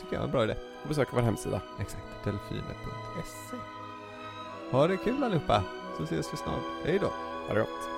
[0.00, 0.54] Tycker jag är en bra idé.
[0.82, 1.60] Och besöka vår hemsida.
[1.80, 2.04] Exakt.
[2.24, 3.56] Delfiner.se
[4.70, 5.64] Ha det kul allihopa.
[5.96, 6.62] Så ses vi snart.
[6.84, 7.10] Hej då.
[7.48, 7.93] Ha det gott.